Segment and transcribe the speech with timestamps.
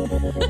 [0.00, 0.40] Gud,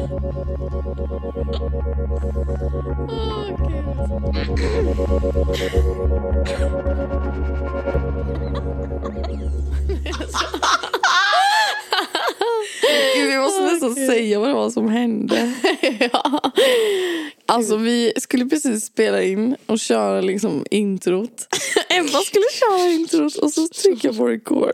[17.60, 21.46] Alltså vi skulle precis spela in och köra liksom introt.
[21.88, 24.72] Ebba skulle köra introt och så trycker jag på record.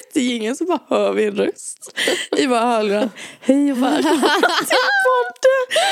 [0.00, 1.98] Efter jingeln så bara hör vi en röst
[2.36, 3.10] i våra hörlurar.
[3.40, 4.28] Hej och välkomna
[4.58, 5.82] till podden.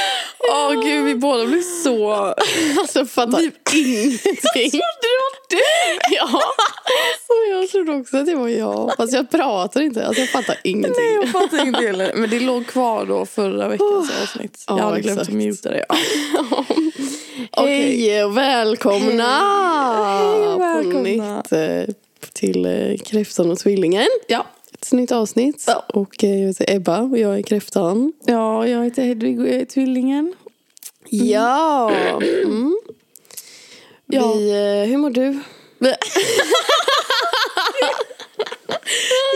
[0.50, 2.12] Åh gud, vi båda blir så...
[2.12, 3.40] Alltså jag fattar
[3.74, 4.36] ingenting.
[4.70, 5.56] Trodde det var du?
[6.16, 6.28] Ja,
[7.26, 8.94] så jag trodde också att det var jag.
[8.96, 11.04] Fast jag pratar inte, alltså jag fattar ingenting.
[11.04, 12.12] Nej, jag fattar inte heller.
[12.14, 14.64] Men det låg kvar då förra veckans avsnitt.
[14.66, 15.75] Jag Ja, hade glömt att muta det.
[15.76, 15.96] Ja.
[17.66, 19.40] Hej och välkomna!
[20.04, 21.42] Hej och välkomna.
[21.48, 21.94] På nytt eh,
[22.32, 24.06] till eh, Kräftan och Tvillingen.
[24.28, 24.46] Ja.
[24.74, 25.64] Ett nytt avsnitt.
[25.66, 25.84] Ja.
[25.88, 28.12] Och eh, jag heter Ebba och jag är Kräftan.
[28.26, 30.34] ja, jag heter Hedvig och jag är tvillingen.
[31.08, 31.92] Ja!
[32.46, 32.76] Mm.
[34.06, 34.32] Ja.
[34.32, 35.40] Vi, hur mår du?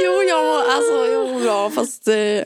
[0.05, 1.71] Jo, jag mår, alltså, jag mår bra.
[1.71, 2.41] Fast eh,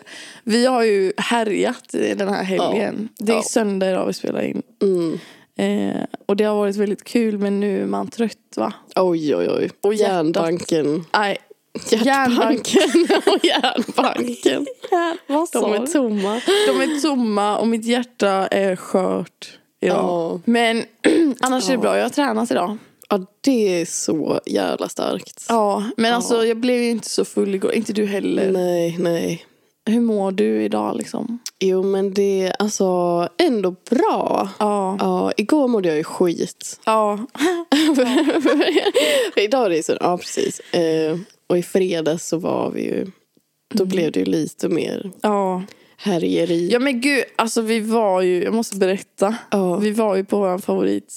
[0.45, 3.09] vi har ju härjat i den här helgen.
[3.19, 3.43] Det är Ja.
[3.43, 4.63] söndag idag vi spelar in.
[4.83, 5.19] Mm.
[5.57, 8.73] Eh, och det har varit väldigt kul men nu är man trött va?
[8.97, 9.71] Oj, oj, oj.
[9.81, 9.95] Och.
[9.95, 11.05] Järnbanken.
[11.13, 11.37] Nej.
[11.75, 14.67] Och järnbanken.
[15.27, 16.41] Vad sa De är tomma.
[16.67, 19.97] De är tomma och mitt hjärta är skört idag.
[19.97, 20.41] Ja.
[20.45, 20.85] Men
[21.41, 21.97] annars är det bra.
[21.97, 22.77] Jag har tränat idag.
[23.09, 25.47] Ja, det är så jävla starkt.
[25.49, 26.17] Ja, men Ja.
[26.17, 27.73] alltså jag blev ju inte så full igår.
[27.73, 28.53] Inte du heller.
[28.53, 29.47] Nej, nej.
[29.87, 31.39] Hur mår du idag liksom?
[31.61, 34.49] Jo, men det är alltså ändå bra.
[34.59, 34.97] Ja.
[35.01, 36.81] Ja, igår mådde jag ju skit.
[36.85, 37.19] Ja.
[39.37, 40.61] Idag är det så, ja precis.
[40.61, 43.07] Eh, och i fredags så var vi ju,
[43.75, 45.63] då blev det ju lite mer Ja.
[45.97, 46.69] härjeri.
[46.73, 49.35] Ja men gud, alltså vi var ju, jag måste berätta.
[49.51, 49.77] Ja.
[49.77, 51.15] Vi var ju på vår favorit,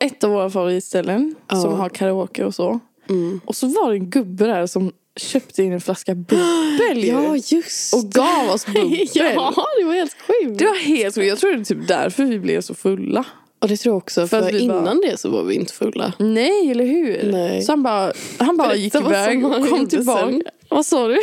[0.00, 2.80] ett av våra favoritställen som har karaoke och så.
[3.08, 3.40] Mm.
[3.44, 7.04] Och så var det en gubbe där som köpte in en flaska bubbel.
[7.08, 9.06] Ja, just Och gav oss bubbel.
[9.14, 10.58] Ja, det var helt sjukt.
[10.58, 11.28] Det var helt sjukt.
[11.28, 13.24] Jag tror det är typ därför vi blev så fulla.
[13.60, 15.72] Och det tror jag också, För för, vi bara- innan det så var vi inte
[15.72, 16.12] fulla.
[16.18, 17.32] Nej, eller hur?
[17.32, 17.62] Nej.
[17.62, 20.20] Så han bara, han bara Berätta gick iväg och kom tillbaka.
[20.26, 20.42] sen.
[20.70, 21.18] Vad sa du?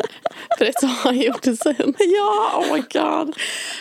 [0.58, 1.94] Berätta vad han gjorde sen.
[1.98, 3.36] Ja, oh my god.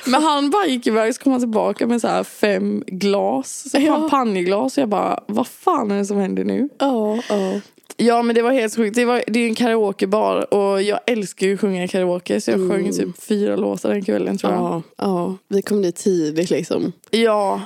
[0.06, 3.68] Men han bara gick iväg så kom han tillbaka med så fem glas.
[3.72, 3.82] Så Ja.
[3.96, 4.78] champagneglas.
[4.78, 6.70] Och jag bara, vad fan är det som händer nu?
[6.80, 7.60] Ja, ja.
[7.98, 8.96] Ja men det var helt sjukt.
[8.96, 12.42] Det, var, det är ju en karaokebar och jag älskar ju att sjunga karaoke.
[12.42, 14.62] Så jag sjöng typ fyra låtar den kvällen tror jag.
[14.62, 16.92] Ja, ja, vi kom dit tidigt liksom.
[17.12, 17.62] Ja,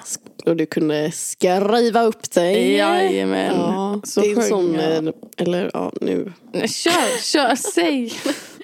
[0.45, 2.71] Och du kunde skriva upp dig.
[2.71, 3.55] jajamän.
[3.55, 5.05] Ja, så det är en sån, jag.
[5.07, 6.33] eh, eller ja nu.
[6.53, 8.13] Nej, Kör, kör, säg.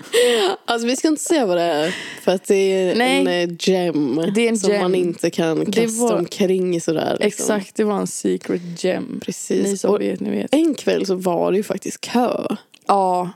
[0.65, 1.95] Alltså vi ska inte säga vad det är.
[2.21, 3.19] För att det är Nej.
[3.19, 4.21] en eh, gem.
[4.35, 4.81] Det är en som gem.
[4.81, 7.17] man inte kan kasta var- omkring sådär.
[7.19, 7.27] Liksom.
[7.27, 9.19] Exakt, det var en secret gem.
[9.25, 9.63] Precis.
[9.65, 10.53] Ni som Och vet, ni vet.
[10.53, 12.45] En kväll så var det ju faktiskt kö.
[12.87, 13.29] Ja.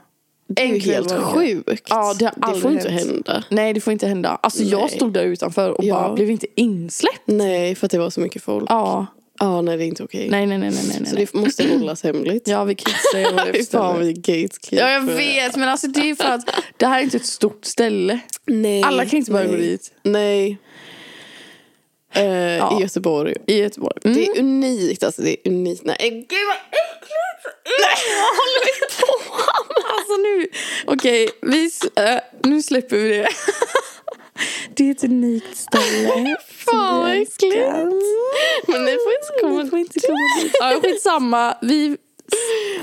[0.48, 1.88] Det är ju helt sjukt.
[1.90, 3.44] Ja, det det får inte hända.
[3.50, 4.40] Nej det får inte hända.
[4.44, 4.90] Alltså jag Nej.
[4.90, 5.96] stod där utanför och Ja.
[5.96, 7.22] bara blev inte insläppt.
[7.26, 8.66] Nej, för att det var så mycket folk.
[8.70, 9.06] Ja.
[9.40, 10.30] Ja, nej det är inte okej.
[10.30, 11.10] Nej nej nej nej nej.
[11.10, 11.28] Så nej.
[11.34, 12.48] det måste hållas hemligt.
[12.48, 14.72] Ja vi är för Fy fan vi gatekeep.
[14.72, 17.66] Ja jag vet men alltså det är för att det här är inte ett stort
[17.66, 18.20] ställe.
[18.46, 18.84] Nej.
[18.84, 19.52] Alla kan inte bara nej.
[19.52, 19.92] gå dit.
[20.04, 20.58] Nej.
[22.14, 22.24] Eh,
[22.78, 23.36] I Göteborg.
[23.48, 23.98] I Göteborg.
[24.04, 24.18] Mm.
[24.18, 25.82] Det är unikt, alltså det är unikt.
[25.86, 25.98] Nej,
[26.30, 27.12] gud vad äckligt!
[27.76, 29.36] Vad håller vi på
[29.94, 30.48] Alltså nu,
[30.86, 33.28] okej vi, s- äh, nu släpper vi det.
[34.76, 36.36] Det är ett unikt ställe.
[36.50, 37.68] Fan vad äckligt.
[38.68, 40.56] Men ni får inte komma Ni får inte komma dit.
[40.60, 41.58] Ja skitsamma.
[41.62, 41.98] Vi...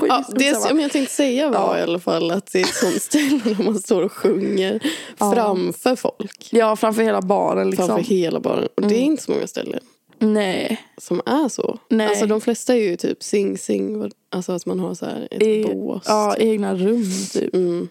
[0.07, 1.79] Ja, det som jag tänkte säga var Ja.
[1.79, 4.79] i alla fall att det är ett sånt ställe där man står och sjunger
[5.17, 6.47] framför folk.
[6.51, 7.87] Ja framför hela baren liksom.
[7.87, 8.67] Framför hela baren.
[8.75, 9.79] Och det är inte så många ställen
[10.19, 10.81] Nej.
[10.97, 11.79] som är så.
[11.89, 12.07] Nej.
[12.07, 14.11] Alltså de flesta är ju typ sing sing.
[14.31, 16.03] Alltså att man har så här ett I, bås.
[16.07, 17.53] ja, egna rum typ.
[17.55, 17.89] Mm.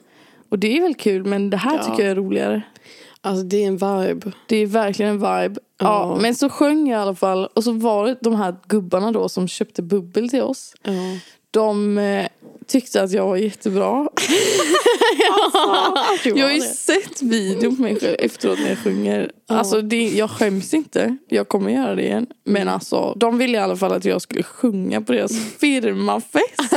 [0.48, 1.82] Och det är väl kul men det här Ja.
[1.84, 2.62] tycker jag är roligare.
[3.26, 4.32] Alltså det är en vibe.
[4.46, 5.60] Det är verkligen en vibe.
[5.78, 6.14] Ja.
[6.14, 6.18] Ja.
[6.20, 7.46] men så sjöng jag i alla fall.
[7.46, 10.74] Och så var det de här gubbarna då som köpte bubbel till oss.
[10.82, 10.92] Ja.
[11.50, 12.26] De eh,
[12.66, 13.92] tyckte att jag var jättebra.
[15.52, 16.08] Var
[16.38, 19.30] Jag har ju sett videon på mig själv efteråt när jag sjunger.
[19.48, 21.16] Alltså det, jag skäms inte.
[21.28, 22.26] Jag kommer göra det igen.
[22.44, 26.74] Men alltså, de ville i alla fall att jag skulle sjunga på deras firmafest.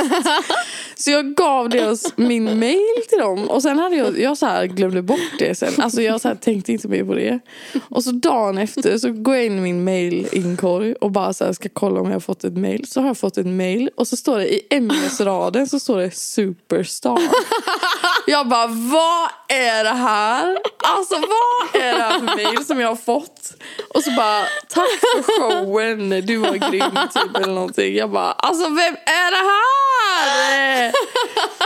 [0.96, 3.50] Så jag gav deras, min mail till dem.
[3.50, 5.72] Och sen hade jag, jag så här glömde bort det sen.
[5.78, 7.40] Alltså jag så här tänkte inte mer på det.
[7.88, 11.52] Och så dagen efter så går jag in i min mail-inkorg och bara så här
[11.52, 12.86] ska kolla om jag har fått ett mail.
[12.88, 16.10] Så har jag fått ett mail och så står det i ämnesraden så står det
[16.10, 17.18] superstar.
[18.26, 20.58] Jag bara, vad är det här?
[20.82, 23.52] Alltså vad är det här för mail som jag har fått?
[23.94, 27.96] Och så bara, tack för showen, du var grym typ eller någonting.
[27.96, 30.92] Jag bara, alltså vem är det här?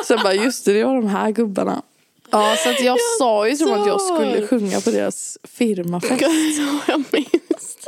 [0.04, 1.82] Så jag bara, just det, det var de här gubbarna.
[2.30, 6.20] Ja, så att jag sa ju som att jag skulle sjunga på deras firmafest.
[6.20, 7.78] Gud, jag minns.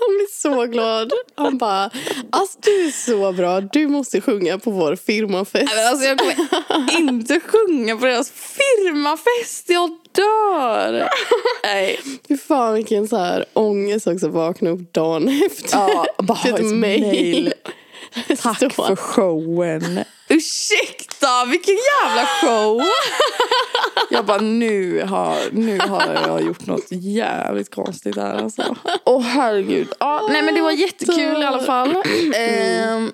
[0.00, 1.12] Han blir så glad.
[1.34, 1.90] Han bara,
[2.32, 3.60] alltså du är så bra.
[3.60, 5.74] Du måste sjunga på vår firmafest.
[5.74, 9.70] Men alltså jag kommer inte sjunga på deras firmafest.
[9.70, 11.08] Jag dör.
[11.64, 12.00] Nej.
[12.28, 15.78] Fy fan vilken så här ångest också vakna upp dagen efter.
[15.78, 17.00] Ja, bara ha Ett mail.
[17.00, 17.52] mail.
[18.42, 18.70] Tack Så.
[18.70, 20.04] för showen.
[20.28, 22.82] Ursäkta, vilken jävla show.
[24.10, 28.76] Jag bara, nu har, nu har jag gjort något jävligt konstigt här alltså.
[29.04, 29.88] Åh herregud.
[30.00, 32.02] Ja, nej men det var jättekul i alla fall.
[32.34, 33.12] Ehm,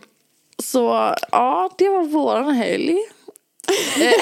[0.63, 2.99] så ja, det var våran helg.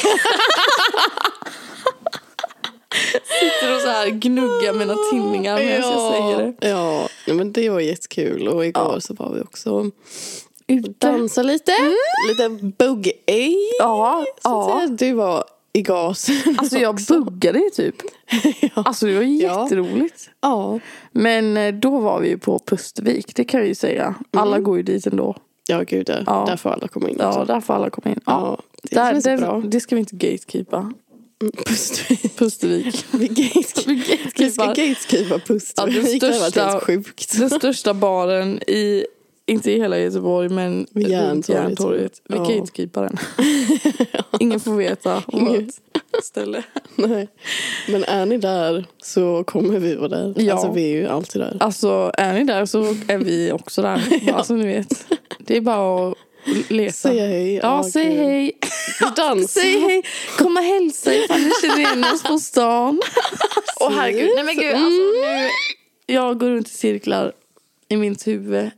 [3.40, 6.68] Sitter och så här gnuggar mina tinningar medan jag säger det.
[6.68, 8.48] Ja, men det var jättekul.
[8.48, 9.00] Och igår Ja.
[9.00, 9.90] så var vi också
[10.66, 10.90] Ute.
[10.98, 11.72] dansa lite.
[12.28, 12.48] Lite
[12.78, 13.12] boogie.
[13.78, 14.86] Ja, ja.
[14.90, 17.20] Du var i gasen Alltså jag också.
[17.20, 17.94] buggade typ.
[18.60, 18.68] ja.
[18.74, 19.62] Alltså det var Ja.
[19.62, 20.30] jätteroligt.
[20.40, 20.78] ja.
[21.12, 24.14] Men eh, då var vi ju på Pustervik, det kan jag ju säga.
[24.30, 25.36] Alla går ju dit ändå.
[25.68, 26.06] Ja, gud.
[26.06, 26.44] Där, Ja.
[26.48, 27.44] där får alla komma in Ja, också.
[27.44, 28.20] där får alla komma in.
[28.26, 28.32] Ja.
[28.32, 29.62] Ja, det är Där, det, bra.
[29.64, 30.92] det ska vi inte gatekeepa.
[31.66, 32.36] Pustervik.
[32.36, 33.04] Pustervik.
[34.38, 36.20] Vi ska gatekeepa Ja, Pustervik.
[36.20, 37.38] den det har varit största- helt sjukt.
[37.38, 39.04] Den största baren i,
[39.46, 41.48] inte i hela Göteborg men Vid Järntorget.
[41.48, 42.22] Järntorget.
[42.28, 42.44] Vi Ja.
[42.44, 43.16] gatekeepar den.
[44.40, 46.62] Ingen får veta om vårt ställe.
[46.96, 47.28] Nej.
[47.88, 50.34] Men är ni där så kommer vi vara där.
[50.36, 50.52] Ja.
[50.54, 51.56] Alltså vi är ju alltid där.
[51.60, 54.26] Alltså är ni där så är vi också där.
[54.32, 55.04] Bara så ni vet.
[55.38, 56.14] Det är bara att
[56.68, 56.92] leta.
[56.92, 57.54] Säga hej.
[57.54, 58.18] Ja, säg gud.
[58.18, 58.58] hej.
[59.00, 59.60] Vi dansar.
[59.60, 60.02] Säg hej.
[60.38, 63.00] Kom och hälsa ifall ni känner igen oss på stan.
[63.80, 64.30] Åh herregud.
[64.34, 64.74] Nej men gud.
[64.74, 65.48] Alltså, nu,
[66.06, 67.32] jag går runt i cirklar
[67.88, 68.70] i mitt huvud.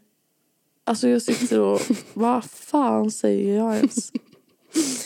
[0.87, 1.81] Alltså jag sitter och,
[2.13, 4.13] vad fan säger jag ens?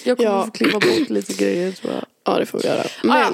[0.04, 0.44] Jag kommer Ja.
[0.44, 2.04] få klippa bort lite grejer tror jag.
[2.24, 2.84] Ja, det får vi göra.
[3.02, 3.30] Men Ah, ja.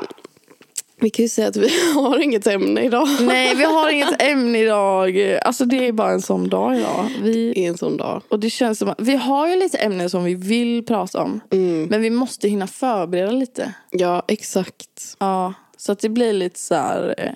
[1.02, 3.08] Vi kan ju säga att vi har inget ämne idag.
[3.20, 5.38] Nej vi har inget ämne idag.
[5.42, 7.08] Alltså det är bara en sån dag idag.
[7.22, 8.22] Vi, I en sån dag.
[8.28, 11.40] och det känns som att, vi har ju lite ämnen som vi vill prata om.
[11.50, 11.84] Mm.
[11.84, 13.74] Men vi måste hinna förbereda lite.
[13.90, 15.16] Ja, exakt.
[15.18, 17.14] Ja, så att det blir lite så här...
[17.18, 17.32] Eh,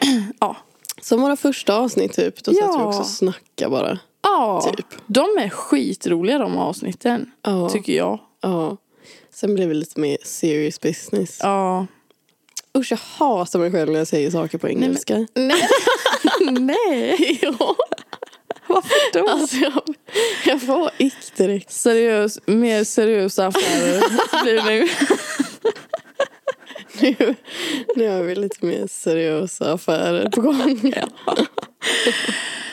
[0.40, 0.56] ja.
[1.02, 2.44] Som våra första avsnitt typ.
[2.44, 2.84] Då satt vi Ja.
[2.84, 3.98] också och snackade bara.
[4.22, 4.86] Ja, Typ.
[5.06, 7.30] de är skitroliga de avsnitten.
[7.42, 7.68] Ja.
[7.68, 8.18] Tycker jag.
[8.42, 8.76] ja.
[9.34, 11.38] Sen blev det lite mer serious business.
[11.42, 11.86] Ja.
[12.78, 15.26] Usch, jag hatar mig själv när jag säger saker på engelska.
[15.34, 15.68] Nej.
[16.50, 17.38] Nej.
[17.42, 17.76] ja,
[18.66, 19.28] Varför då?
[19.28, 19.82] alltså jag,
[20.46, 21.70] jag får ick direkt.
[21.70, 24.02] Seriös, mer seriösa affärer
[24.42, 24.88] blir nu.
[27.00, 27.34] Nu,
[27.96, 30.92] nu har vi lite mer seriösa affärer på gång.
[30.96, 31.08] Ja.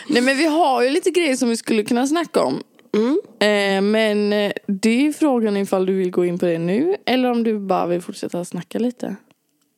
[0.07, 2.63] Nej men vi har ju lite grejer som vi skulle kunna snacka om.
[2.95, 3.19] Mm.
[3.39, 6.95] Eh, men eh, det är ju frågan ifall du vill gå in på det nu
[7.05, 9.15] eller om du bara vill fortsätta snacka lite.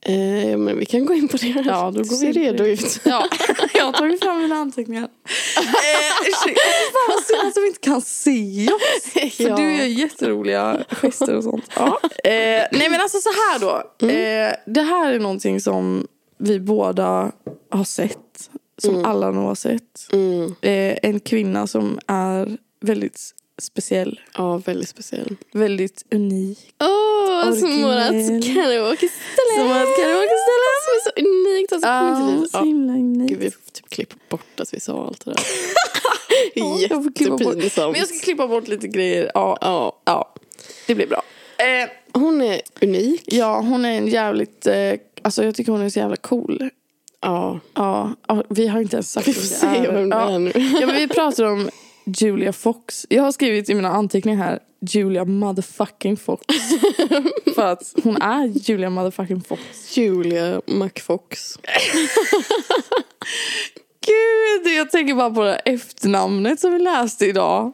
[0.06, 1.48] Eh, men vi kan gå in på det.
[1.66, 3.00] Ja, då går vi Ser på redo ut.
[3.04, 3.28] Ja,
[3.74, 5.04] jag har tagit fram mina anteckningar.
[5.04, 5.10] Eh,
[6.44, 6.56] fan
[7.10, 9.12] vad synd att de inte kan se oss.
[9.38, 9.56] För Ja.
[9.56, 11.66] du gör jätteroliga gester och sånt.
[11.76, 12.00] Ja.
[12.24, 12.32] Eh,
[12.72, 14.08] nej men alltså så här då.
[14.08, 16.08] Eh, det här är någonting som
[16.40, 17.32] vi båda
[17.72, 18.50] har sett.
[18.82, 20.12] Som alla nog har sett.
[20.12, 20.56] Mm.
[20.62, 23.20] Eh, en kvinna som är väldigt
[23.62, 24.20] speciell.
[24.38, 25.36] Ja, väldigt speciell.
[25.52, 26.74] Väldigt unik.
[26.80, 27.84] Åh, som Originell.
[27.84, 29.58] vårat karaoke-ställe.
[29.58, 30.70] Som vårt karaoke-ställe.
[30.84, 31.74] Som är så unikt.
[31.74, 32.52] Alltså, dit.
[32.52, 32.64] så Ja.
[32.64, 33.30] himla unikt.
[33.30, 35.44] Gud, vi får typ klippa bort att vi sa allt det där.
[36.82, 37.92] Jättepinsamt.
[37.92, 39.32] Men jag ska klippa bort lite grejer.
[39.34, 40.34] Ja, Ja, ja
[40.88, 41.22] det blir bra.
[41.58, 43.22] Eh, hon är unik.
[43.26, 44.68] ja, hon är en jävligt...
[44.68, 46.70] Eh, alltså jag tycker hon är så jävla cool.
[47.22, 48.14] Ja, Ja,
[48.50, 50.30] vi har inte ens sagt vi får se vem det ja.
[50.30, 50.52] är nu.
[50.56, 51.70] Ja, men vi pratar om
[52.08, 53.06] Julia Fox.
[53.10, 56.46] Jag har skrivit i mina anteckningar här Julia motherfucking Fox.
[57.56, 59.98] För att hon är Julia motherfucking Fox.
[59.98, 61.60] Julia McFox.
[64.06, 67.72] Gud, jag tänker bara på det här efternamnet som vi läste idag.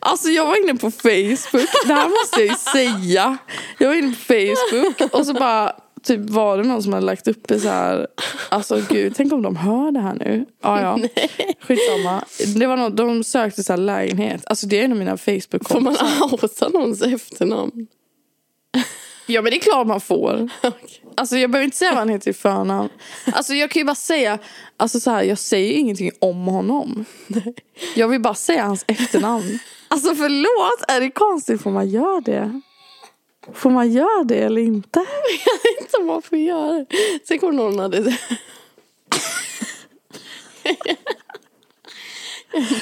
[0.00, 3.38] Alltså jag var inne på Facebook, det här måste jag ju säga.
[3.78, 5.76] Jag var inne på Facebook och så bara
[6.06, 8.06] typ var det någon som hade lagt upp det så här.
[8.48, 10.46] Alltså gud, tänk om de hör det här nu.
[10.62, 10.98] Ja, ja.
[11.60, 12.24] Skitsamma.
[12.56, 14.42] Det var något, de sökte så här lägenhet.
[14.46, 15.96] Alltså det är en av mina Får man
[16.32, 17.86] outa någons efternamn?
[19.26, 20.48] Ja men det är klart man får.
[20.62, 21.02] Okej.
[21.14, 22.88] Alltså jag behöver inte säga vad han heter i förnamn.
[23.32, 24.38] Alltså jag kan ju bara säga,
[24.76, 27.04] alltså så här, jag säger ingenting om honom.
[27.94, 29.58] Jag vill bara säga hans efternamn.
[29.88, 31.62] Alltså förlåt, är det konstigt?
[31.62, 32.60] Får man göra det?
[33.54, 35.00] Får man göra det eller inte?
[35.80, 36.86] inte om man får göra det.
[37.28, 38.18] Sen kommer någon hade...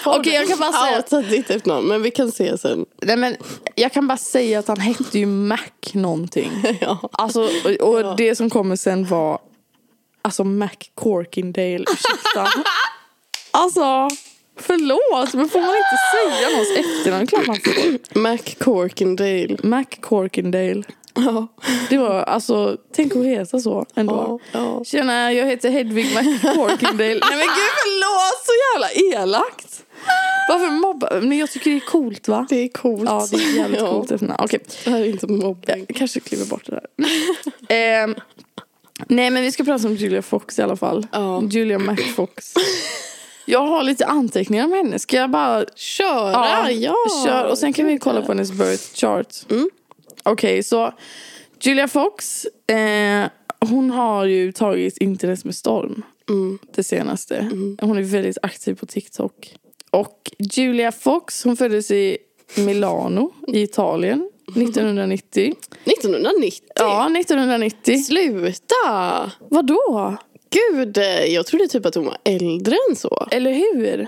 [0.05, 2.87] Okej, jag kan bara säga- Outat ditt efternamn, men vi kan se sen.
[3.03, 3.37] Nej, men
[3.75, 5.59] jag kan bara säga att han hette ju Mac
[5.93, 6.51] någonting.
[6.81, 7.09] Ja.
[7.13, 8.15] Alltså, och, och Ja.
[8.17, 9.39] det som kommer sen var
[10.23, 12.49] alltså Mac Corkindale, ursäkta.
[13.51, 14.09] alltså,
[14.57, 17.27] förlåt, men får man inte säga någons efternamn?
[17.27, 18.19] Klart man får.
[18.19, 19.57] Mac Corkindale.
[19.63, 20.83] Mac Corkindale.
[21.15, 21.47] Ja.
[21.91, 24.41] Det var alltså, tänk att heta så ändå.
[24.53, 24.85] Ja, ja.
[24.85, 26.99] Tjena, jag heter Hedvig McCorkindale.
[26.99, 29.85] Nej men gud förlåt, så jävla elakt.
[30.49, 31.21] Varför mobba?
[31.21, 32.47] Men jag tycker det är coolt va?
[32.51, 33.03] Det är coolt.
[33.07, 33.91] Ja, det är jävligt Ja.
[33.91, 34.13] coolt.
[34.39, 35.85] Okej, Det här är inte mobbning.
[35.89, 36.87] jag kanske klipper bort det där.
[37.69, 38.15] Ehm,
[39.09, 41.07] nej men vi ska prata om Julia Fox i alla fall.
[41.13, 41.43] Ja.
[41.51, 42.55] Julia McFox.
[43.45, 44.99] Jag har lite anteckningar om henne.
[44.99, 46.95] Ska jag bara Köra, ja.
[47.27, 47.51] Kör.
[47.51, 48.27] Och sen kan vi kolla ja.
[48.27, 49.37] på hennes birth chart.
[49.51, 49.71] Mm.
[50.23, 50.93] Okej, så
[51.61, 52.47] Julia Fox.
[52.67, 53.25] Eh,
[53.69, 56.59] hon har ju tagit internet med storm Mm.
[56.75, 57.49] det senaste.
[57.81, 59.55] Hon är väldigt aktiv på TikTok.
[59.91, 62.19] Och Julia Fox, hon föddes i
[62.57, 65.55] Milano i Italien 1990.
[65.85, 66.61] 1990?
[66.75, 67.99] Ja, 1990.
[68.03, 69.31] Sluta!
[69.51, 70.17] Vadå?
[70.55, 73.27] Gud, eh, jag trodde typ att hon var äldre än så.
[73.31, 74.07] Eller hur?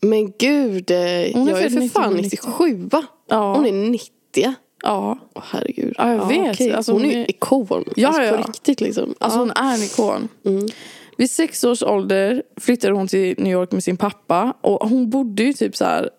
[0.00, 0.96] Men gud, eh,
[1.34, 2.22] Hon är jag är för fan 1990.
[2.22, 2.88] 97.
[3.28, 3.54] Ja.
[3.54, 4.54] Hon är 90.
[4.82, 5.18] Ja.
[5.34, 5.94] Åh herregud.
[5.98, 6.54] Ja, jag vet.
[6.54, 6.72] okej.
[6.72, 7.84] Alltså, hon, hon är ju ikon.
[7.96, 8.30] Ja, alltså, ja.
[8.30, 9.14] På riktigt liksom.
[9.18, 9.42] Alltså ja.
[9.42, 10.28] hon är en ikon.
[10.44, 10.68] Mm.
[11.16, 14.54] Vid sex års ålder flyttade hon till New York med sin pappa.
[14.60, 16.10] Och hon bodde ju typ så här.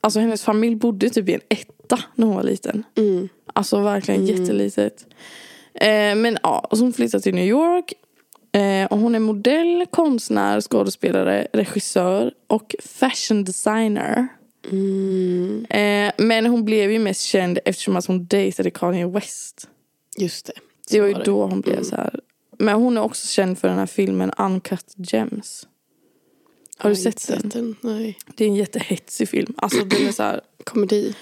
[0.00, 2.84] Alltså hennes familj bodde typ i en etta när hon var liten.
[2.96, 3.28] Mm.
[3.52, 5.06] Alltså verkligen jättelitet.
[5.74, 7.92] Eh, men ja, och så hon flyttade till New York.
[8.52, 14.28] Eh, och hon är modell, konstnär, skådespelare, regissör och fashion designer.
[14.70, 15.66] Mm.
[15.70, 19.68] Eh, men hon blev ju mest känd eftersom att hon dejtade Kanye West.
[20.18, 20.52] Just det.
[20.90, 22.20] Det var ju var då hon blev så här.
[22.58, 25.66] Men hon är också känd för den här filmen Uncut Gems.
[26.76, 27.48] Har du inte sett den?
[27.48, 27.76] den?
[27.80, 28.18] Nej.
[28.36, 29.54] Det är en jättehetsig film.
[29.56, 30.40] Alltså den är så här.
[30.64, 31.14] Komedi.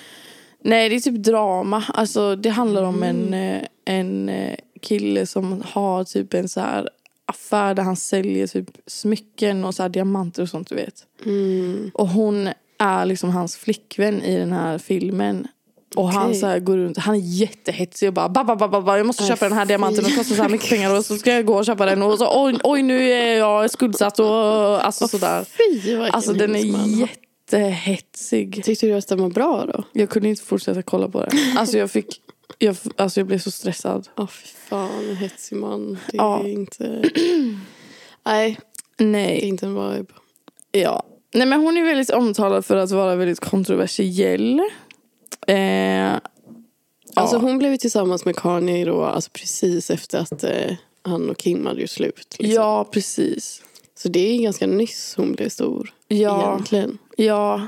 [0.65, 1.85] Nej det är typ drama.
[1.89, 3.33] Alltså det handlar om Mm.
[3.33, 6.89] en, eh, en eh, kille som har typ en så här
[7.31, 11.07] affär där han säljer typ smycken och så här diamanter och sånt du vet.
[11.27, 11.91] Mm.
[11.95, 15.49] Och hon är liksom hans flickvän i den här filmen.
[15.97, 16.41] Och han Okej.
[16.41, 19.49] så här går runt, han är jättehetsig och bara babba, babba, babba, jag måste köpa
[19.49, 21.67] den här diamanten och kostar så här mycket pengar och så ska jag gå och
[21.67, 25.45] köpa den och så oj, oj nu är jag skuldsatt och alltså sådär.
[25.45, 28.65] Fy, Alltså den är jättehetsig.
[28.65, 29.85] Tyckte du att den var bra då?
[29.93, 31.59] Jag kunde inte fortsätta kolla på den.
[31.59, 32.21] Alltså jag fick,
[32.61, 34.09] jag, alltså jag blev så stressad.
[34.17, 35.09] Ja, fy fan.
[35.11, 35.99] En hetsig man.
[36.11, 36.47] Det är Ja.
[36.49, 37.03] inte...
[38.25, 38.59] Nej,
[38.97, 39.41] det är Nej.
[39.41, 40.13] inte en vibe.
[40.73, 41.03] Ja.
[41.35, 44.61] Nej men hon är väldigt omtalad för att vara väldigt kontroversiell.
[45.47, 46.13] Eh,
[47.15, 47.41] Alltså ja.
[47.41, 51.67] hon blev ju tillsammans med Kanye då, alltså precis efter att eh, han och Kim
[51.67, 52.37] hade gjort slut.
[52.39, 52.55] Liksom.
[52.55, 53.63] Ja precis.
[53.95, 55.93] Så det är ganska nyss hon blev stor.
[56.09, 56.53] Ja.
[56.53, 56.99] Egentligen.
[57.17, 57.67] Ja.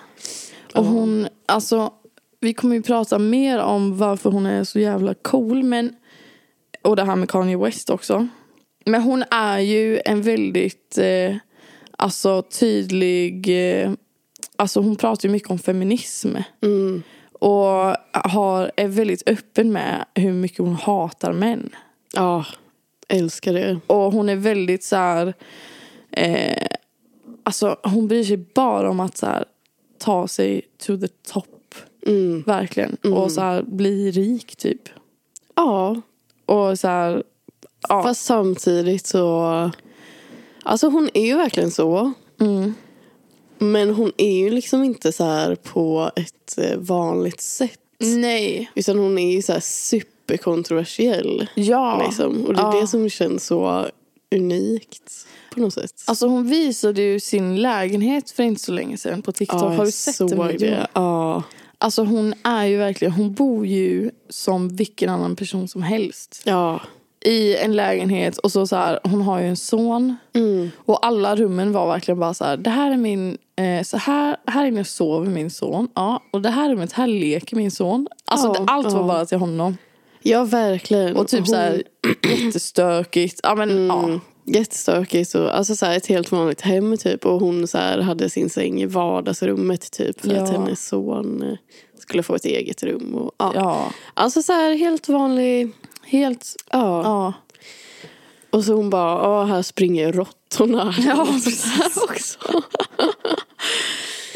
[0.75, 1.93] Och hon, alltså
[2.43, 5.63] vi kommer ju prata mer om varför hon är så jävla cool.
[5.63, 5.95] Men,
[6.83, 8.29] och det här med Kanye West också.
[8.85, 11.37] Men hon är ju en väldigt eh,
[11.99, 13.93] alltså tydlig, eh,
[14.57, 16.37] alltså hon pratar ju mycket om feminism.
[16.63, 17.03] Mm.
[17.33, 21.71] Och har, är väldigt öppen med hur mycket hon hatar män.
[22.15, 22.45] Ja,
[23.09, 23.81] älskar det.
[23.87, 25.35] Och hon är väldigt så här,
[26.11, 26.67] eh,
[27.43, 29.45] alltså hon bryr sig bara om att så här,
[29.99, 31.62] ta sig to the top.
[32.07, 32.43] Mm.
[32.47, 32.97] Verkligen.
[33.05, 33.17] Mm.
[33.19, 34.89] Och så här, bli rik typ.
[35.57, 36.01] Ja,
[36.47, 37.23] Och så här,
[37.89, 38.03] ja.
[38.03, 39.71] fast samtidigt så...
[40.63, 42.13] Alltså hon är ju verkligen så.
[42.41, 42.75] Mm.
[43.59, 47.79] Men hon är ju liksom inte så här på ett eh, vanligt sätt.
[47.99, 48.71] Nej.
[48.75, 51.47] Utan hon är ju så här superkontroversiell.
[51.55, 52.03] Ja.
[52.07, 52.45] Liksom.
[52.47, 52.81] Och det är Ja.
[52.81, 53.87] det som känns så
[54.35, 55.93] unikt på något sätt.
[56.07, 59.63] Alltså hon visade ju sin lägenhet för inte så länge sedan på TikTok.
[59.63, 60.57] Ja, Har du sett den videon?
[60.59, 60.87] det?
[60.93, 61.43] Ja.
[61.83, 66.43] Alltså hon är ju verkligen, hon bor ju som vilken annan person som helst.
[66.45, 66.81] Ja.
[67.25, 70.17] I en lägenhet och så så här, hon har ju en son.
[70.33, 70.71] Mm.
[70.77, 74.37] Och alla rummen var verkligen bara så här, det här är min, eh, så här,
[74.47, 75.89] här inne sover min son.
[75.95, 78.09] Ja, och det här rummet, här leker min son.
[78.25, 79.07] Alltså Ja, det, allt var ja.
[79.07, 79.77] bara till honom.
[80.23, 81.17] Ja, verkligen.
[81.17, 81.83] Och typ hon, så här
[82.45, 83.41] jättestökigt.
[83.43, 84.21] Ja men ja.
[84.45, 85.35] Jättestökigt.
[85.35, 87.27] Och, alltså så här, ett helt vanligt hem typ.
[87.27, 90.21] Och hon så här, hade sin säng i vardagsrummet typ.
[90.21, 90.43] För Ja.
[90.43, 91.57] att hennes son eh,
[91.99, 93.15] skulle få ett eget rum.
[93.15, 93.53] Och, ja.
[93.55, 95.71] Ja, Alltså så här helt vanlig.
[96.07, 97.03] helt, Ja.
[97.03, 97.33] ja.
[98.51, 100.95] Och så hon bara, ja här springer råttorna.
[101.07, 101.97] Ja, så precis.
[102.03, 102.39] också.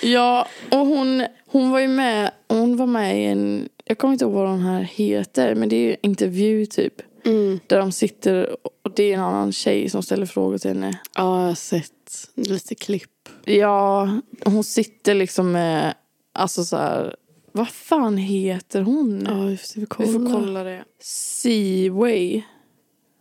[0.03, 4.25] Ja, och hon, hon var ju med, hon var med i en, jag kommer inte
[4.25, 6.95] ihåg vad den här heter, men det är ju intervju typ.
[7.27, 7.61] Mm.
[7.67, 11.01] Där de sitter och det är en annan tjej som ställer frågor till henne.
[11.15, 11.93] Ja, jag har sett
[12.35, 13.11] lite klipp.
[13.45, 14.09] Ja,
[14.45, 15.95] hon sitter liksom med,
[16.35, 17.17] alltså så här,
[17.53, 19.27] vad fan heter hon?
[19.29, 20.07] Ja, vi får kolla.
[20.09, 20.85] Vi får kolla det.
[21.03, 22.43] Seaway.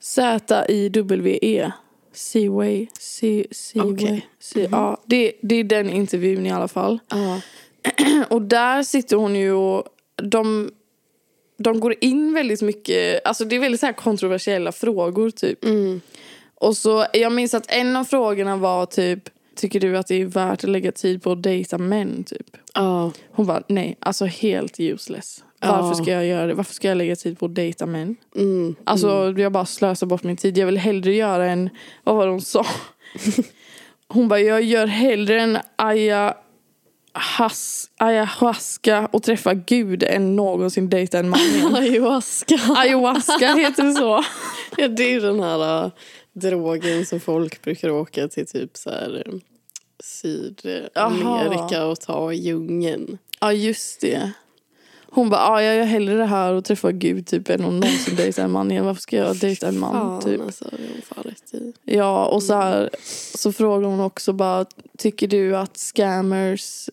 [0.01, 1.71] Z-I-W-E.
[2.13, 2.87] Seaway.
[2.99, 3.93] Se- Seaway.
[3.93, 4.27] Okej.
[4.39, 6.99] Se- Ja, det, det är den intervjun i alla fall.
[7.09, 7.41] Ja.
[8.29, 9.83] Och där sitter hon ju och
[10.23, 10.71] de,
[11.57, 15.63] de går in väldigt mycket, alltså det är väldigt så kontroversiella frågor typ.
[15.63, 16.01] Mm.
[16.55, 20.25] Och så, jag minns att en av frågorna var typ, tycker du att det är
[20.25, 22.57] värt att lägga tid på att dejta män typ?
[22.73, 23.11] Ja.
[23.31, 25.43] Hon bara, nej, alltså helt useless.
[25.59, 26.53] Varför ska jag göra det?
[26.53, 28.15] Varför ska jag lägga tid på att dejta män?
[28.35, 28.75] Mm.
[28.83, 30.57] Alltså jag bara slösar bort min tid.
[30.57, 31.69] Jag vill hellre göra en,
[32.03, 32.65] vad var det hon sa?
[34.07, 36.37] Hon bara, jag gör hellre en aya,
[37.15, 41.75] has, ayahuasca och träffa Gud än någonsin dejta en man igen.
[41.75, 42.55] Ayahuasca.
[42.75, 44.23] Ayahuasca heter det så?
[44.77, 45.91] Ja, det är den här uh,
[46.33, 49.39] drogen som folk brukar åka till typ så här uh,
[50.03, 53.17] Sydamerika och ta i djungeln.
[53.39, 54.31] Ja just det.
[55.15, 58.15] Hon bara, ah, jag gör hellre det här och träffa Gud typ än att någonsin
[58.15, 58.85] dejta en man igen.
[58.85, 59.91] Varför ska jag dejta en man?
[59.91, 60.41] Fan Typ.
[60.41, 61.73] alltså, det hon fan rätt i.
[61.83, 62.89] Ja, och så här
[63.35, 64.65] så frågar hon också bara,
[64.97, 66.89] tycker du att scammers,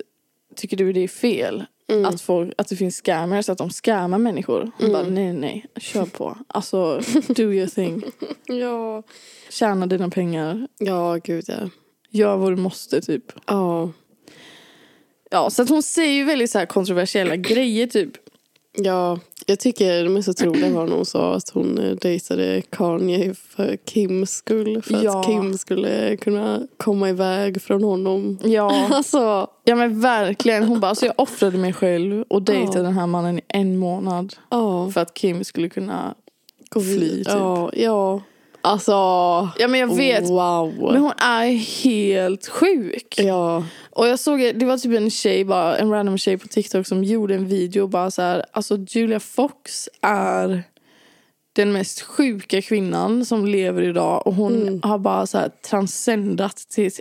[0.56, 1.64] tycker du det är fel?
[1.88, 2.04] Mm.
[2.04, 4.70] Att, folk, att det finns scammers, att de scammar människor?
[4.78, 6.38] Hon bara, nej nej, kör på.
[6.46, 8.02] Alltså, do your thing.
[8.46, 9.02] Ja.
[9.50, 10.68] Tjäna dina pengar.
[10.78, 11.70] Ja, gud ja.
[12.10, 13.32] Gör vad du måste typ.
[13.46, 13.90] Ja.
[15.30, 18.10] Ja, så att hon säger ju väldigt så här kontroversiella grejer typ.
[18.76, 23.34] Ja, jag tycker det mest otroliga var när hon sa att hon eh, dejtade Kanye
[23.34, 24.82] för Kims skull.
[24.82, 25.20] För Ja.
[25.20, 28.38] att Kim skulle kunna komma iväg från honom.
[28.44, 30.62] Ja, Alltså, ja men verkligen.
[30.62, 32.82] Hon bara, alltså jag offrade mig själv och dejtade Ja.
[32.82, 34.34] den här mannen i en månad.
[34.50, 34.90] ja.
[34.90, 36.14] För att Kim skulle kunna
[36.70, 37.28] Gå fly typ.
[37.28, 38.20] Ja, ja.
[38.62, 38.92] Alltså.
[39.58, 40.30] Ja men jag vet.
[40.30, 40.74] Wow.
[40.92, 41.46] Men hon är
[41.84, 43.14] helt sjuk.
[43.18, 43.64] Ja.
[43.90, 47.04] Och jag såg, det var typ en tjej, bara, en random tjej på TikTok som
[47.04, 50.62] gjorde en video bara så här, alltså Julia Fox är
[51.52, 54.80] den mest sjuka kvinnan som lever idag och hon Mm.
[54.82, 57.00] har bara så här transcendat till ett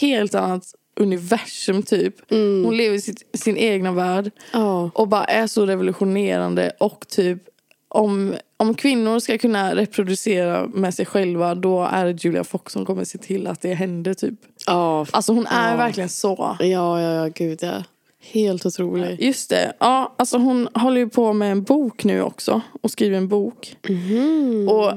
[0.00, 0.64] helt annat
[1.00, 2.32] universum typ.
[2.32, 2.64] Mm.
[2.64, 4.90] Hon lever i sitt, sin egna värld Ja.
[4.94, 7.38] och bara är så revolutionerande och typ
[7.94, 12.86] om, om kvinnor ska kunna reproducera med sig själva då är det Julia Fox som
[12.86, 14.34] kommer se till att det händer typ.
[14.66, 15.06] Ja.
[15.10, 15.76] Alltså hon är Ja.
[15.76, 16.56] verkligen så.
[16.60, 16.66] Ja,
[17.00, 17.82] ja, ja, gud ja.
[18.32, 19.20] Helt otrolig.
[19.22, 19.72] Just det.
[19.80, 23.76] Ja, alltså hon håller ju på med en bok nu också och skriver en bok.
[23.88, 24.68] Mhm.
[24.68, 24.92] Och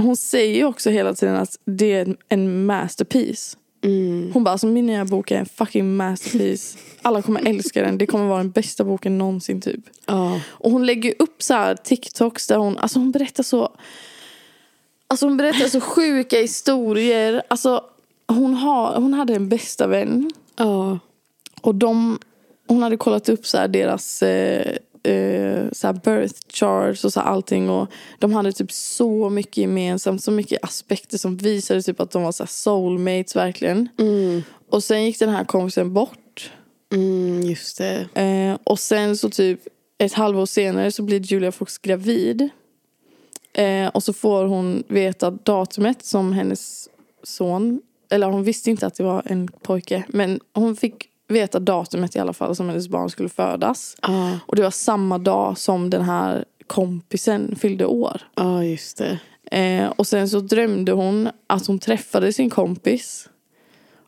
[0.00, 3.56] hon säger också hela tiden att det är en masterpiece.
[3.84, 4.30] Mm.
[4.32, 6.78] Hon bara, alltså min nya bok är en fucking masterpiece.
[7.02, 7.98] Alla kommer älska den.
[7.98, 9.80] Det kommer vara den bästa boken någonsin typ.
[10.06, 10.40] Ja.
[10.46, 13.76] Och hon lägger upp så här TikToks där hon, alltså hon berättar så
[15.08, 17.42] Alltså hon berättar så sjuka historier.
[17.48, 17.84] Alltså
[18.26, 20.30] hon, har, hon hade en bästa vän.
[20.56, 20.98] Ja.
[21.60, 22.18] Och de,
[22.66, 27.70] hon hade kollat upp så deras eh, eh, så här birth charts och så allting.
[27.70, 27.88] Och
[28.18, 32.32] de hade typ så mycket gemensamt, så mycket aspekter som visade typ att de var
[32.32, 33.88] så soulmates verkligen.
[33.98, 34.42] Mm.
[34.70, 36.52] Och sen gick den här kompisen bort.
[36.92, 38.08] Mm, just det.
[38.14, 39.60] Eh, och sen så typ
[39.98, 42.48] ett halvår senare så blir Julia Fox gravid.
[43.52, 46.88] Eh, och så får hon veta datumet som hennes
[47.22, 52.16] son, eller hon visste inte att det var en pojke, men hon fick veta datumet
[52.16, 53.96] i alla fall som hennes barn skulle födas.
[54.02, 54.38] Ja.
[54.46, 58.20] Och det var samma dag som den här kompisen fyllde år.
[58.34, 59.18] Ja, just det.
[59.58, 63.28] Eh, och sen så drömde hon att hon träffade sin kompis.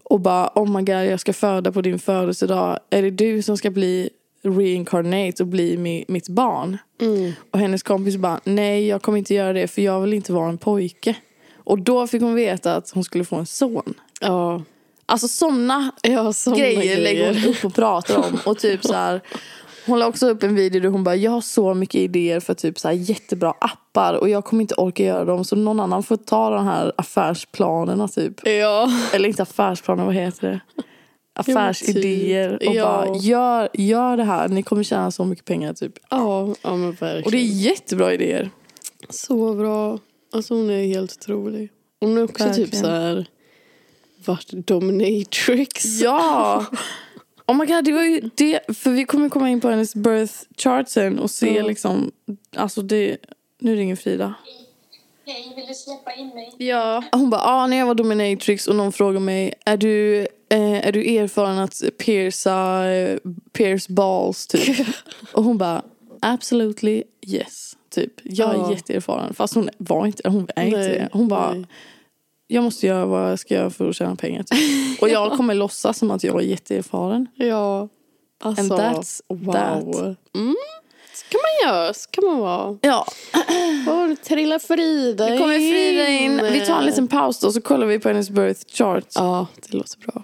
[0.03, 2.79] Och bara, oh my god jag ska föda på din födelsedag.
[2.91, 4.11] Är det du som ska bli
[4.43, 6.79] reincarnate och bli mi, mitt barn?
[7.01, 7.33] Mm.
[7.51, 10.49] Och hennes kompis bara, nej jag kommer inte göra det för jag vill inte vara
[10.49, 11.17] en pojke.
[11.57, 13.95] Och då fick hon veta att hon skulle få en son.
[14.21, 14.63] Ja.
[15.07, 18.39] Alltså sådana Ja, såna grejer, lägger hon upp och pratar om.
[18.47, 19.21] Och typ så här,
[19.87, 22.55] hon la också upp en video där hon bara, jag har så mycket idéer för
[22.55, 26.03] typ så här jättebra appar och jag kommer inte orka göra dem så någon annan
[26.03, 28.47] får ta de här affärsplanerna typ.
[28.47, 28.91] Ja.
[29.13, 30.61] Eller inte affärsplaner, vad heter det?
[31.35, 32.59] Affärsidéer.
[32.59, 32.69] typ.
[32.69, 32.85] Och Ja.
[33.07, 35.93] bara, gör, gör det här, ni kommer tjäna så mycket pengar typ.
[36.11, 37.25] Ja, ja men verkligen.
[37.25, 38.51] Och det är jättebra idéer.
[39.11, 39.99] Så bra.
[40.33, 41.71] Alltså hon är helt otrolig.
[42.01, 42.85] Hon är också typ Verkligen.
[42.85, 43.27] så här
[44.27, 45.85] varit dominatrix.
[46.01, 46.65] Ja!
[47.47, 48.61] Oh my god, det var ju det.
[48.77, 51.67] För vi kommer komma in på hennes birth chart sen och se Ja.
[51.67, 52.11] liksom,
[52.57, 53.17] alltså det,
[53.59, 54.35] nu ringer Frida.
[55.27, 56.55] Hej, vill du släppa in mig?
[56.59, 57.05] Ja.
[57.13, 60.93] Hon bara, ah, när jag var dominatrix och någon frågade mig, är du, eh, är
[60.93, 63.19] du erfaren att pierca, eh,
[63.53, 64.87] pierce balls typ?
[65.33, 65.83] och hon bara,
[66.21, 67.73] absolutely yes.
[67.91, 68.73] Typ, jag är Ja.
[68.73, 69.35] jätteerfaren.
[69.35, 71.09] Fast hon var inte, hon är inte det.
[71.13, 71.67] Hon bara, nej.
[72.47, 74.43] Jag måste göra vad jag ska göra för att tjäna pengar.
[74.43, 75.03] Typ.
[75.03, 77.27] och jag kommer låtsas som att jag är jätteerfaren.
[77.35, 77.89] Ja.
[78.41, 79.53] Alltså, And that's wow.
[79.53, 80.35] that.
[80.35, 80.57] Mm.
[81.15, 82.79] Så kan man göra, så kan man vara.
[82.81, 83.07] Ja,
[84.09, 86.41] nu trillar Frida nu kommer Frida in.
[86.53, 89.07] Vi tar en liten paus då så kollar vi på hennes birth chart.
[89.15, 90.23] Ja, det låter bra.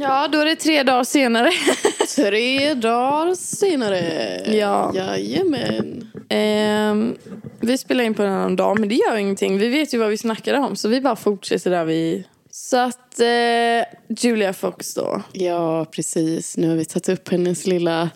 [0.00, 1.50] Ja, då är det tre dagar senare.
[2.16, 4.40] Tre dagar senare.
[4.56, 4.92] Ja.
[4.94, 6.11] Jajamän.
[6.32, 7.16] Ehm,
[7.60, 9.58] vi spelar in på en annan dag, men det gör ingenting.
[9.58, 12.24] Vi vet ju vad vi snackade om, så vi bara fortsätter där vi...
[12.50, 15.22] Så att eh, Julia Fox då.
[15.32, 16.56] Ja, precis.
[16.56, 18.10] Nu har vi tagit upp hennes lilla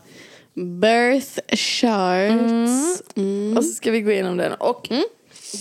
[0.55, 2.51] birth chart.
[3.17, 3.57] Mm.
[3.57, 4.53] Och så ska vi gå igenom den.
[4.53, 4.89] Och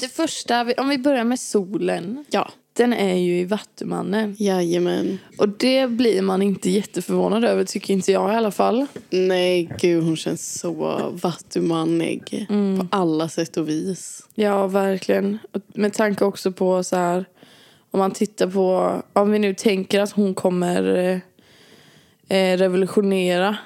[0.02, 2.26] det första, om vi börjar med solen.
[2.30, 4.36] Ja, Den är ju i Vattumannen.
[4.40, 5.18] jajamän.
[5.38, 8.86] Och det blir man inte jätteförvånad över, tycker inte jag i alla fall.
[9.10, 10.74] Nej, gud hon känns så
[11.24, 14.28] vattumannig på alla sätt och vis.
[14.36, 15.38] Ja, verkligen.
[15.52, 17.26] Och Med tanke också på så här...
[17.92, 18.94] Om man tittar på...
[19.14, 20.96] Om vi nu tänker att hon kommer
[22.30, 23.58] eh, eh, revolutionera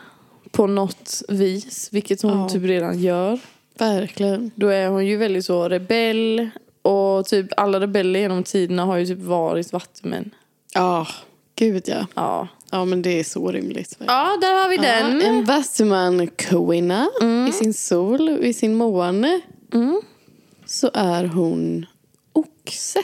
[0.51, 2.49] på något vis, vilket hon Ja.
[2.49, 3.39] typ redan gör.
[3.77, 4.51] Verkligen.
[4.55, 6.49] Då är hon ju väldigt så rebell.
[6.81, 10.31] Och typ alla rebeller genom tiderna har ju typ varit vattumän.
[10.73, 11.07] Ja,
[11.55, 12.05] gud ja.
[12.15, 12.47] Ja.
[12.71, 13.97] Ja, men det är så rimligt.
[13.99, 15.21] Ja, där har vi den.
[15.21, 17.09] Ja, en vattuman-kvinna
[17.49, 19.41] i sin sol, i sin måne.
[19.73, 20.01] Mm.
[20.65, 21.85] Så är hon
[22.33, 23.03] oxe.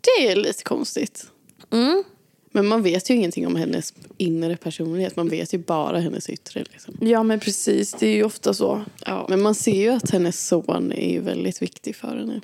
[0.00, 1.26] Det är lite konstigt.
[1.70, 2.04] Mm.
[2.52, 5.16] Men man vet ju ingenting om hennes inre personlighet.
[5.16, 6.64] Man vet ju bara hennes yttre.
[6.72, 6.94] Liksom.
[7.00, 7.92] Ja, men precis.
[7.92, 8.84] Det är ju ofta så.
[9.06, 9.26] Ja.
[9.28, 12.40] Men man ser ju att hennes son är väldigt viktig för henne.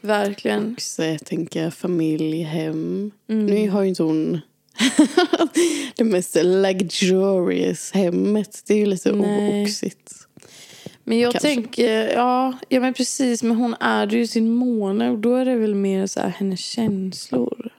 [0.00, 0.72] Verkligen.
[0.72, 3.10] Oxe, tänker jag, familj, hem.
[3.28, 3.46] Mm.
[3.46, 4.40] Nu har ju inte hon
[5.96, 8.62] det mest luxurious hemmet.
[8.66, 9.62] Det är ju lite Nej.
[9.62, 10.12] oxigt.
[11.04, 11.48] Men jag Kanske.
[11.48, 15.54] tänker, ja, ja men precis, men hon är ju sin måne och då är det
[15.54, 17.70] väl mer så här hennes känslor.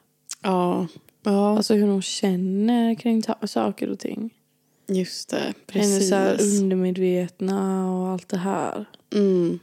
[0.42, 0.88] Ja,
[1.24, 4.34] ja Alltså hur hon känner kring saker och ting.
[4.88, 5.54] just det.
[5.72, 6.12] Hennes Precis.
[6.12, 8.86] här undermedvetna och allt det här.
[9.14, 9.60] mm.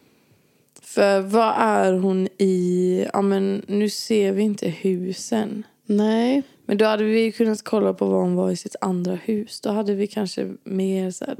[0.82, 5.62] För vad är hon i, ja men nu ser vi inte husen.
[5.86, 9.60] Nej, Men då hade vi kunnat kolla på vad hon var i sitt andra hus.
[9.60, 11.36] Då hade vi kanske mer så här,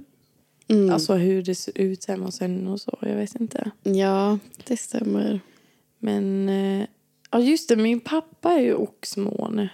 [0.68, 0.90] mm.
[0.94, 2.98] alltså hur det ser ut hemma hos henne och så.
[3.00, 3.70] Jag vet inte.
[3.82, 5.40] ja, det stämmer.
[5.98, 6.86] Men, eh,
[7.30, 9.68] ja just det, min pappa är ju oxmåne.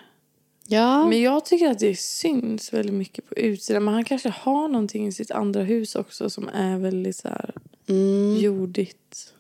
[0.72, 3.84] Ja, Men jag tycker att det syns väldigt mycket på utsidan.
[3.84, 7.54] Men han kanske har någonting i sitt andra hus också som är väldigt så här
[7.88, 8.36] mm.
[8.40, 9.34] jordigt.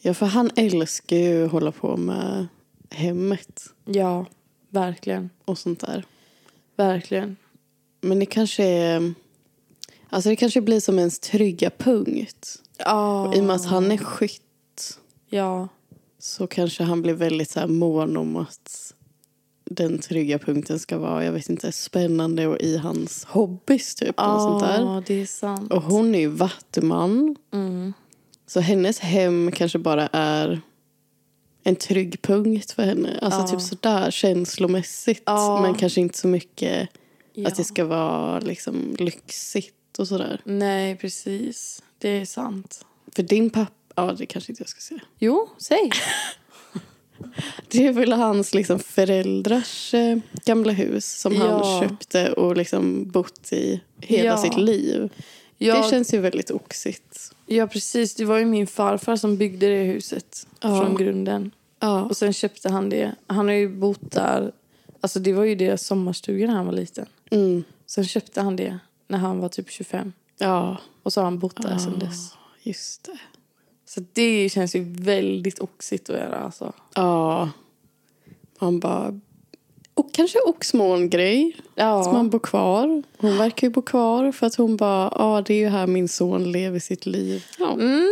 [0.00, 2.46] ja, för han älskar ju att hålla på med
[2.90, 4.26] hemmet Ja,
[4.68, 5.30] verkligen.
[5.44, 6.04] och sånt där.
[6.76, 7.36] Verkligen.
[8.00, 9.14] Men det kanske är...
[10.08, 12.62] Alltså det kanske blir som ens trygga punkt.
[12.78, 13.34] Ja.
[13.34, 15.68] I och med att han är skytt Ja.
[16.18, 18.94] så kanske han blir väldigt så här mån om att
[19.64, 24.20] den trygga punkten ska vara, jag vet inte, spännande och i hans hobbys typ.
[24.20, 24.80] och sånt där.
[24.80, 25.72] Ja, det är sant.
[25.72, 27.36] Och hon är ju vattuman.
[27.52, 27.92] Mm.
[28.46, 30.60] Så hennes hem kanske bara är
[31.62, 33.18] en trygg punkt för henne.
[33.22, 33.46] Alltså Ja.
[33.46, 35.22] typ sådär känslomässigt.
[35.26, 35.60] Ja.
[35.62, 36.88] Men kanske inte så mycket
[37.32, 37.48] Ja.
[37.48, 40.40] att det ska vara liksom lyxigt och sådär.
[40.44, 41.82] Nej, precis.
[41.98, 42.84] Det är sant.
[43.16, 45.00] För din pappa, ja det kanske inte jag ska säga.
[45.18, 45.90] Jo, säg.
[47.68, 51.46] Det är väl hans liksom föräldrars eh, gamla hus som Ja.
[51.64, 54.36] han köpte och liksom bott i hela Ja.
[54.36, 55.12] sitt liv.
[55.58, 57.32] Ja, Det känns ju väldigt oxigt.
[57.46, 58.14] ja, precis.
[58.14, 60.80] Det var ju min farfar som byggde det huset Ja.
[60.80, 61.50] från grunden.
[61.80, 62.02] Ja.
[62.04, 63.14] Och sen köpte han det.
[63.26, 64.52] Han har ju bott där.
[65.00, 67.06] Alltså det var ju deras sommarstuga när han var liten.
[67.30, 67.64] Mm.
[67.86, 70.12] Sen köpte han det när han var typ 25.
[70.38, 72.32] Ja, Och så har han bott där sedan dess.
[72.62, 73.18] just det.
[73.94, 76.72] Så det känns ju väldigt oxigt att göra alltså.
[76.94, 77.50] Ja.
[78.58, 79.20] Man bara...
[79.94, 81.56] Och kanske oxmån-grej.
[81.74, 82.04] Ja.
[82.04, 83.02] Så man bor kvar.
[83.16, 86.08] Hon verkar ju bo kvar för att hon bara, ja det är ju här min
[86.08, 87.44] son lever sitt liv.
[87.58, 87.72] Ja.
[87.72, 88.10] Mm.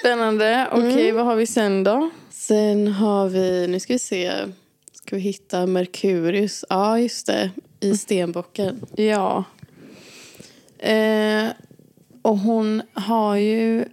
[0.00, 0.68] Spännande.
[0.72, 2.10] Okej, vad har vi sen då?
[2.30, 4.32] Sen har vi, nu ska vi se,
[4.92, 6.64] ska vi hitta Merkurius.
[6.68, 8.86] Ja just det, i stenbocken.
[8.96, 9.44] Ja.
[10.78, 11.46] Eh,
[12.22, 13.84] och hon har ju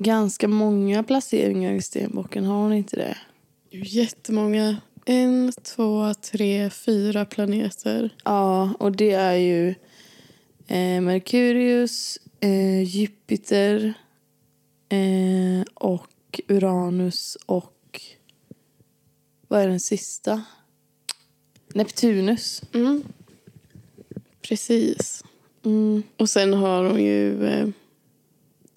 [0.00, 2.44] ganska många placeringar i stenbocken.
[2.44, 3.16] Har hon inte det?
[3.70, 4.76] Jättemånga.
[5.04, 8.10] En, två, tre, fyra planeter.
[8.24, 9.68] Ja, och det är ju
[10.66, 13.94] eh, Merkurius, eh, Jupiter,
[14.92, 18.00] Eh, och Uranus och...
[19.48, 20.42] Vad är den sista?
[21.74, 22.62] Neptunus.
[22.72, 23.02] Mm.
[24.42, 25.24] Precis.
[25.64, 26.02] Mm.
[26.16, 27.68] Och sen har hon ju eh,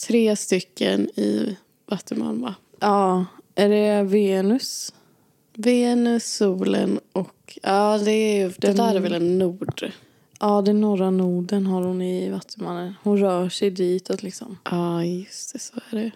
[0.07, 2.55] tre stycken i Vattuman va?
[2.79, 4.93] Ja, är det Venus?
[5.55, 7.59] Venus, solen och...
[7.63, 9.91] Ja, det, är, ju- det Den- där är väl en nord.
[10.39, 12.93] Ja, den norra noden har hon i Vattumannen.
[13.03, 14.57] Hon rör sig ditåt liksom.
[14.71, 15.59] Ja, just det.
[15.59, 16.11] Så är det.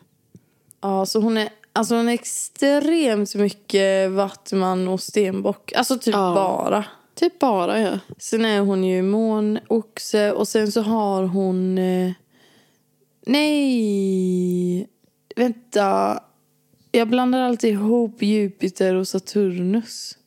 [0.81, 5.73] Ja, så hon är, alltså hon är extremt mycket Vattuman och Stenbock.
[5.73, 6.33] Alltså typ Ja.
[6.35, 6.85] bara.
[7.15, 7.99] Typ bara, ja.
[8.17, 11.77] Sen är hon ju månoxe och sen så har hon...
[11.77, 12.11] Eh,
[13.27, 14.87] nej!
[15.35, 16.19] Vänta.
[16.91, 20.17] Jag blandar alltid ihop Jupiter och Saturnus.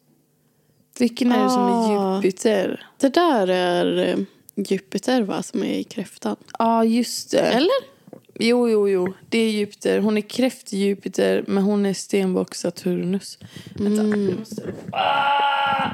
[0.98, 2.16] Vilken är det som är Ah.
[2.16, 2.86] Jupiter?
[2.98, 4.18] Det där är eh,
[4.54, 6.36] Jupiter va, som är i kräftan.
[6.58, 7.40] Ja, just det.
[7.40, 8.00] Eller?
[8.42, 9.12] Jo, jo, jo.
[9.28, 9.98] Det är Jupiter.
[10.00, 13.38] Hon är kräft-Jupiter, men hon är stenbock Saturnus.
[13.74, 14.28] Vänta, Mm.
[14.28, 14.62] jag måste...
[14.92, 15.90] Ah!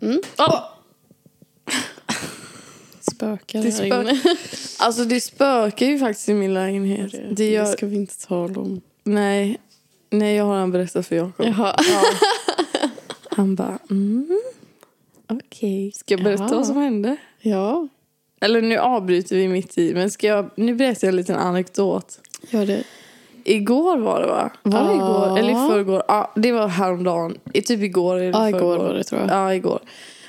[0.00, 0.20] Mm.
[0.36, 0.62] Ah!
[3.12, 4.20] Spökar Det här spö- inne.
[4.78, 7.12] Alltså det spökar ju faktiskt i min lägenhet.
[7.12, 7.64] Det Det gör...
[7.64, 8.80] ska vi inte tala om.
[9.04, 9.58] Nej.
[10.10, 11.46] Nej, jag har han berättat för Jakob.
[11.58, 11.76] Ja.
[13.30, 14.40] Han bara, mm.
[15.28, 15.92] Okej.
[15.94, 16.54] Ska jag berätta Jaha.
[16.56, 17.16] vad som hände?
[17.40, 17.88] Ja,
[18.40, 20.50] Eller nu avbryter vi mitt i, men ska jag...
[20.54, 22.18] Nu berättar jag en liten anekdot.
[22.50, 22.82] gör det.
[23.44, 24.50] Igår var det va?
[24.62, 25.38] Var det igår?
[25.38, 26.02] Eller i förrgår?
[26.08, 27.38] Ja, det var häromdagen.
[27.52, 29.30] Typ igår eller Ja, igår var det tror jag.
[29.30, 29.80] Ja, igår.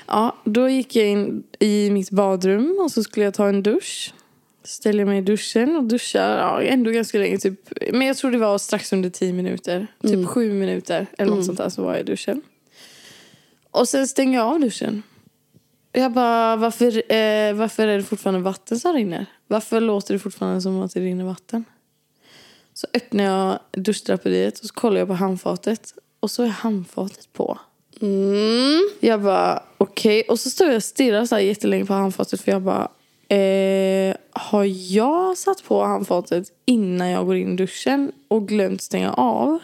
[0.08, 4.14] Ja, då gick jag in i mitt badrum och så skulle jag ta en dusch.
[4.64, 7.38] Ställer mig i duschen och duschar ja, ändå ganska länge.
[7.38, 7.60] Typ,
[7.92, 9.86] men jag tror det var strax under tio minuter.
[10.02, 10.26] Typ Mm.
[10.26, 11.44] sju minuter eller något Mm.
[11.46, 12.42] sånt där så var jag i duschen.
[13.70, 15.02] Och sen stänger jag av duschen.
[15.92, 19.26] Jag bara, varför, eh, varför är det fortfarande vatten som rinner?
[19.46, 21.64] Varför låter det fortfarande som att det rinner vatten?
[22.74, 25.94] Så öppnar jag duschdraperiet och så kollar jag på handfatet.
[26.20, 27.58] Och så är handfatet på.
[28.00, 28.88] Mm.
[29.00, 30.22] Jag bara, okej.
[30.22, 32.88] Och så står jag och stirrar så här jättelänge på handfatet för jag bara,
[33.36, 39.12] eh, har jag satt på handfatet innan jag går in i duschen och glömt stänga
[39.12, 39.58] av?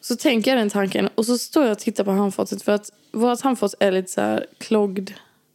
[0.00, 2.90] Så tänker jag den tanken och så står jag och tittar på handfatet för att
[3.12, 5.12] vårt handfat är lite så här clogged,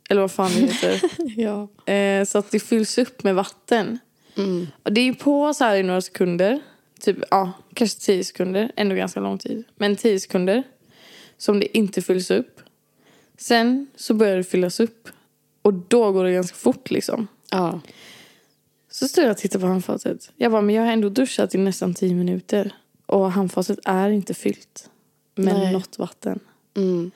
[0.10, 1.02] eller vad fan det heter.
[1.42, 1.94] Ja.
[1.94, 4.00] eh, så att det fylls upp med vatten.
[4.38, 4.68] Mm.
[4.84, 6.60] Och det är på så här i några sekunder.
[7.00, 8.72] Typ, ja, kanske tio sekunder.
[8.76, 9.64] Ändå ganska lång tid.
[9.76, 10.64] Men tio sekunder.
[11.38, 12.62] Som det inte fylls upp.
[13.38, 15.10] Sen så börjar det fyllas upp.
[15.62, 17.28] Och då går det ganska fort liksom.
[17.52, 17.82] Ja.
[18.92, 20.32] Så står jag och tittar på handfatet.
[20.36, 22.76] Jag bara, men jag har ändå duschat i nästan tio minuter.
[23.06, 24.90] Och handfatet är inte fyllt.
[25.36, 25.74] Med Nej.
[25.74, 26.40] något vatten.
[26.76, 27.12] Mm.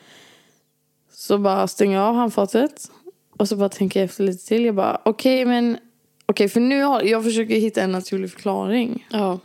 [1.11, 2.91] Så bara stänger jag av handfatet.
[3.31, 4.65] Och så bara tänker jag efter lite till.
[4.65, 5.77] Jag bara, okej men...
[6.25, 9.07] Okej, för nu har jag försöker hitta en naturlig förklaring.
[9.11, 9.39] Ja.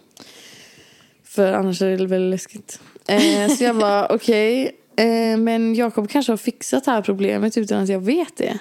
[1.25, 2.81] För annars är det väldigt läskigt.
[3.09, 4.77] Eh, så jag bara, okej.
[4.97, 8.59] eh, men Jakob kanske har fixat det här problemet utan att jag vet det.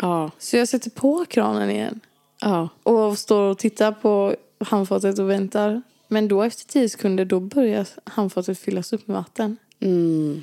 [0.00, 0.30] Ja.
[0.38, 2.00] Så jag sätter på kranen igen.
[2.40, 2.68] Ja.
[2.82, 5.82] Och står och tittar på handfatet och väntar.
[6.08, 9.56] Men då efter tio sekunder då börjar handfatet fyllas upp med vatten.
[9.80, 10.42] Mm.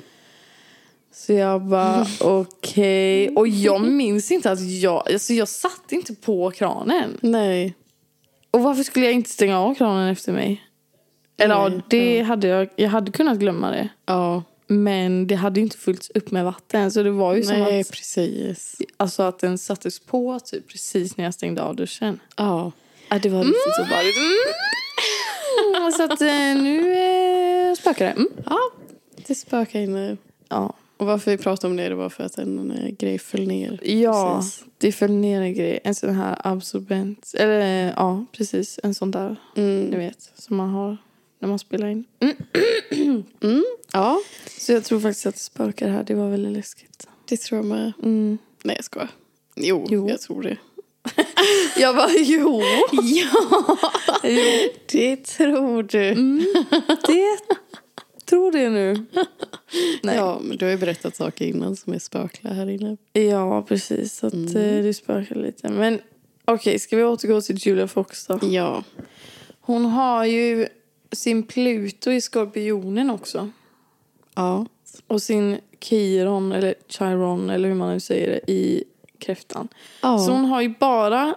[1.12, 3.28] Så jag bara, okej.
[3.28, 5.08] Och jag minns inte att jag...
[5.12, 7.18] Alltså jag satte inte på kranen.
[7.20, 7.74] Nej.
[8.50, 10.62] Och varför skulle jag inte stänga av kranen efter mig?
[11.36, 12.68] Eller ja, det hade jag...
[12.76, 13.88] Jag hade kunnat glömma det.
[14.06, 14.42] Ja.
[14.66, 16.90] Men det hade inte fyllts upp med vatten.
[16.90, 18.76] Så det var ju som Nej, att, precis.
[18.96, 22.20] alltså att den sattes på typ precis när jag stängde av duschen.
[22.36, 22.72] Ja.
[23.08, 24.16] Ja, det var riktigt obehagligt.
[24.16, 25.92] Mm.
[25.92, 28.10] Så att eh, nu eh, spökar det.
[28.10, 28.28] Mm.
[28.46, 28.58] Ja.
[29.26, 30.16] Det spökar inne.
[30.48, 30.74] Ja.
[30.96, 33.80] Och varför vi pratade om det, det var för att en eh, grej föll ner.
[33.82, 34.64] Ja, Precis.
[34.78, 35.80] det föll ner en grej.
[35.84, 37.34] En sån här absorbent.
[37.38, 38.80] Eller ja, precis.
[38.82, 39.84] En sån där, Mm.
[39.84, 40.96] ni vet, som man har
[41.44, 42.04] när man spelar in.
[42.20, 43.24] Mm.
[43.40, 43.64] Mm.
[43.92, 44.20] Ja,
[44.58, 46.04] Så jag tror faktiskt att det spökar här.
[46.04, 47.08] Det var väldigt läskigt.
[47.28, 47.92] det tror jag med.
[48.02, 48.38] Mm.
[48.62, 49.08] Nej, jag skojar.
[49.56, 50.08] Jo, Jo.
[50.08, 50.56] jag tror det.
[51.76, 52.62] Jag bara, jo.
[52.92, 53.78] Ja,
[54.22, 54.70] jo.
[54.92, 56.08] det tror du.
[56.08, 56.44] Mm.
[57.06, 57.38] Det
[58.26, 59.04] tror det nu.
[60.02, 60.16] Nej.
[60.16, 62.96] Ja, men du har ju berättat saker innan som är spökliga här inne.
[63.12, 64.16] Ja, precis.
[64.16, 64.56] Så att Mm.
[64.56, 65.68] eh, det spökar lite.
[65.68, 66.00] Men
[66.44, 68.38] okej, ska vi återgå till Julia Fox då?
[68.42, 68.84] Ja.
[69.60, 70.66] Hon har ju
[71.12, 73.50] sin Pluto i Skorpionen också.
[74.34, 74.66] Ja.
[75.06, 78.84] Och sin Chiron, eller Chiron, eller hur man nu säger det, i
[79.18, 79.68] kräftan.
[80.00, 80.18] ja.
[80.18, 81.34] Så hon har ju bara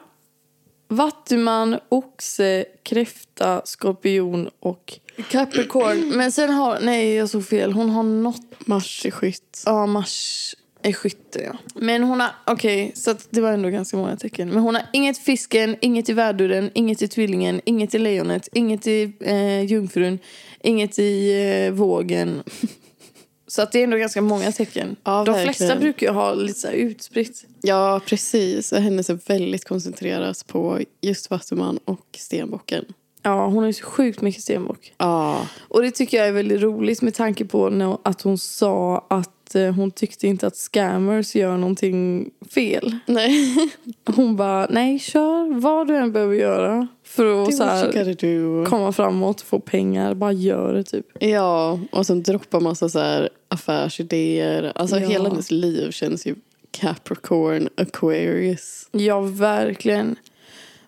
[0.88, 5.00] Vattuman, oxe, kräfta, skorpion och
[5.30, 6.10] Capricorn.
[6.18, 9.64] Men sen har, nej jag såg fel, hon har något, Mars i skytt.
[9.66, 11.58] ja Mars, Är skytte, ja.
[11.76, 14.50] Men hon har, okej, så att det var ändå ganska många tecken.
[14.50, 18.88] Men hon har inget fisken, inget i värduren, inget i tvillingen, inget i lejonet, inget
[18.88, 20.20] i eh, jungfrun,
[20.62, 22.44] inget i eh, vågen.
[23.50, 24.96] Så att det är ändå ganska många tecken.
[25.04, 25.54] Ja, De verkligen.
[25.54, 27.46] flesta brukar ju ha lite så utspritt.
[27.62, 28.72] Ja, precis.
[28.74, 32.86] Hennes är väldigt koncentrerat på just Vattuman och Stenbocken.
[33.22, 34.94] Ja, hon har ju så sjukt mycket stenbock.
[34.98, 35.48] Ja.
[35.60, 39.74] Och det tycker jag är väldigt roligt med tanke på att hon sa att eh,
[39.74, 42.96] hon tyckte inte att scammers gör någonting fel.
[43.06, 43.56] Nej,
[44.16, 49.42] Hon bara, nej kör vad du än behöver göra för att så här, komma framåt
[49.42, 50.14] och få pengar.
[50.14, 51.06] Bara gör det typ.
[51.20, 54.72] Ja, och som droppar massa så här affärsidéer.
[54.76, 55.08] Alltså Ja.
[55.08, 56.36] hela hennes liv känns ju
[56.72, 58.90] Capricorn, Aquarius.
[58.92, 60.16] Ja, verkligen.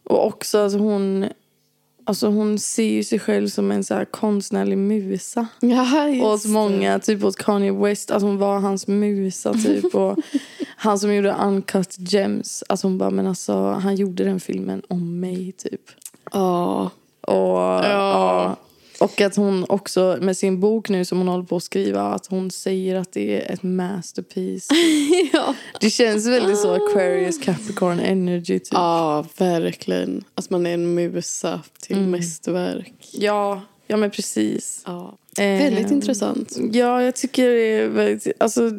[0.03, 1.25] Och också att hon,
[2.09, 5.47] alltså hon ser ju sig själv som en så här konstnärlig musa.
[5.59, 6.49] Ja, just det.
[6.51, 9.85] många, typ hos Kanye West, att hon var hans musa typ.
[9.95, 10.17] Och
[10.75, 15.19] han som gjorde Uncut Gems, att hon bara, men alltså han gjorde den filmen om
[15.19, 15.81] mig typ.
[16.31, 16.89] Ja.
[17.21, 18.55] Och, ja.
[18.99, 22.25] Och att hon också med sin bok nu som hon håller på att skriva, att
[22.27, 24.67] hon säger att det är ett masterpiece.
[25.33, 25.55] ja.
[25.81, 28.73] Det känns väldigt så Aquarius Capricorn energy typ.
[28.73, 30.23] Ja, verkligen.
[30.35, 32.11] Att man är en musa till Mm.
[32.11, 32.93] mästerverk.
[33.11, 34.83] Ja, ja men precis.
[34.85, 35.17] Ja.
[35.37, 36.57] Eh, Väldigt intressant.
[36.71, 38.27] Ja, jag tycker det är väldigt...
[38.37, 38.71] Alltså,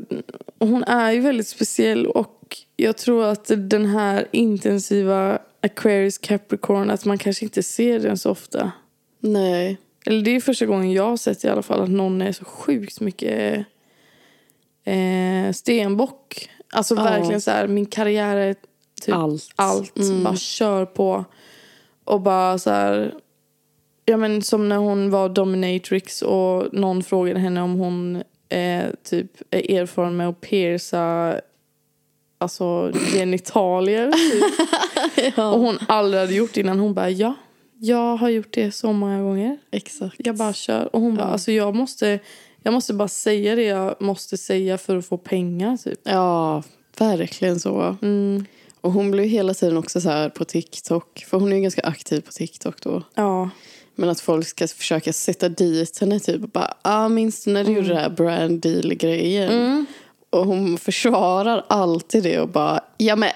[0.59, 7.05] hon är ju väldigt speciell och jag tror att den här intensiva Aquarius Capricorn, att
[7.05, 8.73] man kanske inte ser den så ofta.
[9.21, 9.79] Nej.
[10.07, 12.45] Eller det är första gången jag har sett i alla fall att någon är så
[12.45, 13.67] sjukt mycket
[14.85, 16.49] eh, stenbock.
[16.73, 17.03] Alltså Ja.
[17.03, 18.55] verkligen så här, min karriär är
[19.03, 19.49] typ Allt.
[19.57, 19.99] allt.
[19.99, 20.25] Mm.
[20.25, 21.25] Bara kör på.
[22.05, 23.15] Och bara så här...
[24.05, 29.31] Ja, men som när hon var dominatrix och någon frågade henne om hon eh, typ
[29.51, 31.35] är erfaren med att pierca
[32.39, 34.13] alltså genitalier.
[34.13, 35.35] Typ.
[35.37, 35.51] ja.
[35.53, 36.79] Och hon aldrig hade gjort innan.
[36.79, 37.35] Hon bara ja,
[37.81, 39.59] jag har gjort det så många gånger.
[39.71, 40.15] Exakt.
[40.19, 40.95] Jag bara kör.
[40.97, 41.33] Och hon bara Ja.
[41.33, 42.19] alltså jag måste,
[42.63, 46.01] jag måste bara säga det jag måste säga för att få pengar typ.
[46.03, 46.63] Ja,
[46.99, 47.97] verkligen så.
[48.03, 48.45] Mm.
[48.81, 51.25] Och hon blev hela tiden också så här på TikTok.
[51.29, 53.03] För hon är ju ganska aktiv på TikTok då.
[53.15, 53.51] Ja.
[53.95, 56.43] Men att folk ska försöka sätta dit henne typ.
[56.43, 59.51] Och bara, ah, minns du när du gjorde det här brand deal-grejen?
[59.51, 59.87] Mm.
[60.31, 63.31] Och hon försvarar alltid det och bara, ja men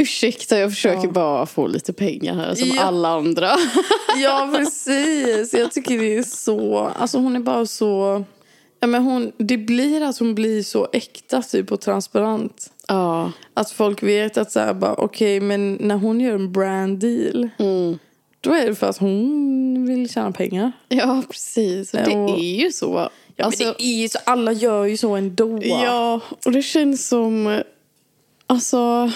[0.00, 1.12] ursäkta jag försöker Ja.
[1.12, 2.82] bara få lite pengar här som Ja.
[2.82, 3.50] alla andra.
[4.22, 5.54] Ja, precis.
[5.54, 6.78] Jag tycker det är så...
[6.78, 8.24] Alltså hon är bara så...
[8.80, 12.72] Ja, men hon, det blir att hon blir så äkta typ, och transparent.
[12.88, 13.32] ja.
[13.54, 17.48] Att folk vet att så här, bara, okej, men när hon gör en brand deal
[17.58, 17.98] Mm.
[18.40, 20.72] då är det för att hon vill tjäna pengar.
[20.88, 21.94] Ja, precis.
[21.94, 23.08] Och det Och- är ju så.
[23.36, 25.58] Ja, Alltså- men det är ju så, alla gör ju så ändå.
[25.62, 27.62] Ja, och det känns som...
[28.46, 29.10] Alltså,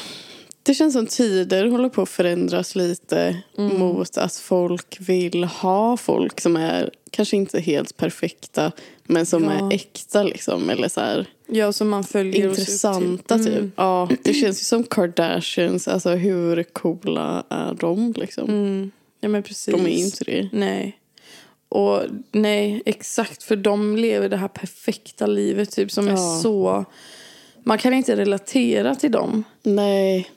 [0.67, 3.79] det känns som tider håller på att förändras lite Mm.
[3.79, 8.73] mot att folk vill ha folk som är kanske inte helt perfekta
[9.05, 9.51] men som Ja.
[9.51, 10.71] är äkta liksom.
[10.71, 13.47] Eller så här Ja, som man följer intressanta Mm.
[13.47, 13.73] typ.
[13.77, 15.89] Ja, det känns ju som Kardashians.
[15.89, 18.49] Alltså hur coola är de liksom?
[18.49, 18.91] Mm.
[19.21, 19.75] Ja, men precis.
[19.75, 20.49] De är inte det.
[20.53, 20.99] Nej.
[21.69, 23.43] Och nej, exakt.
[23.43, 26.13] För de lever det här perfekta livet typ som Ja.
[26.13, 26.85] är så...
[27.67, 29.45] Man kan inte relatera till dem.
[29.63, 30.31] Nej.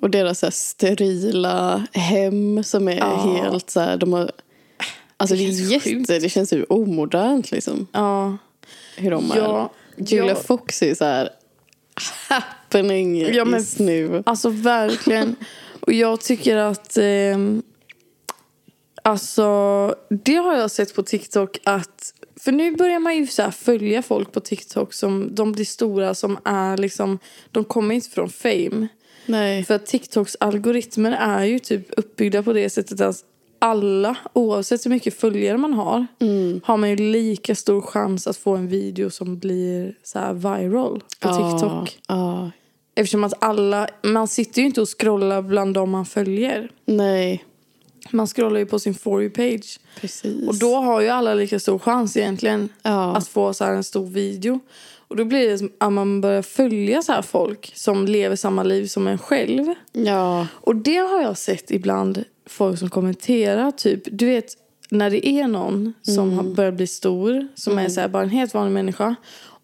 [0.00, 3.16] Och deras så här, sterila hem som är Ja.
[3.16, 4.30] helt så här, de har,
[5.16, 6.08] Alltså det, Det är känns jätte, sjukt.
[6.08, 7.86] det känns ju omodernt liksom.
[7.92, 8.36] Ja.
[8.96, 9.36] Hur de är.
[9.36, 10.34] Ja, Julia ja.
[10.34, 11.28] Fox är så här
[12.28, 14.22] happening Ja, men- just nu.
[14.26, 15.36] Alltså verkligen.
[15.80, 16.96] Och jag tycker att...
[17.00, 17.62] ehm,
[19.02, 19.46] alltså,
[20.24, 22.14] det har jag sett på TikTok att...
[22.40, 26.38] För nu börjar man ju så följa folk på TikTok som de blir stora som
[26.44, 27.18] är liksom...
[27.50, 28.88] De kommer inte från fame.
[29.30, 29.64] Nej.
[29.64, 33.24] För att TikToks algoritmer är ju typ uppbyggda på det sättet att
[33.58, 36.60] alla, oavsett hur mycket följare man har, Mm.
[36.64, 41.28] har man ju lika stor chans att få en video som blir så viral på
[41.28, 41.98] TikTok.
[42.08, 42.14] Ja,
[42.44, 42.50] ja.
[42.94, 46.70] Eftersom att alla, man sitter ju inte och scrollar bland dem man följer.
[46.84, 47.44] Nej,
[48.10, 49.80] Man scrollar ju på sin For You-page.
[50.00, 50.48] precis.
[50.48, 53.16] Och då har ju alla lika stor chans egentligen Ja.
[53.16, 54.60] att få så en stor video.
[55.10, 58.62] Och då blir det som att man börjar följa så här folk som lever samma
[58.62, 59.74] liv som en själv.
[59.92, 63.70] Ja, Och det har jag sett ibland folk som kommenterar.
[63.70, 64.56] Typ, du vet
[64.90, 68.28] när det är någon som har börjat bli stor, som är så här, bara en
[68.30, 69.14] helt vanlig människa.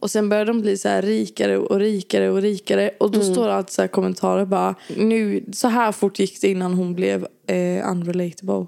[0.01, 2.91] Och sen börjar de bli så här rikare och rikare och rikare.
[3.01, 6.75] Och då står det alltid så kommentarer bara, nu, så här fort gick det innan
[6.75, 8.67] hon blev eh, unrelatable.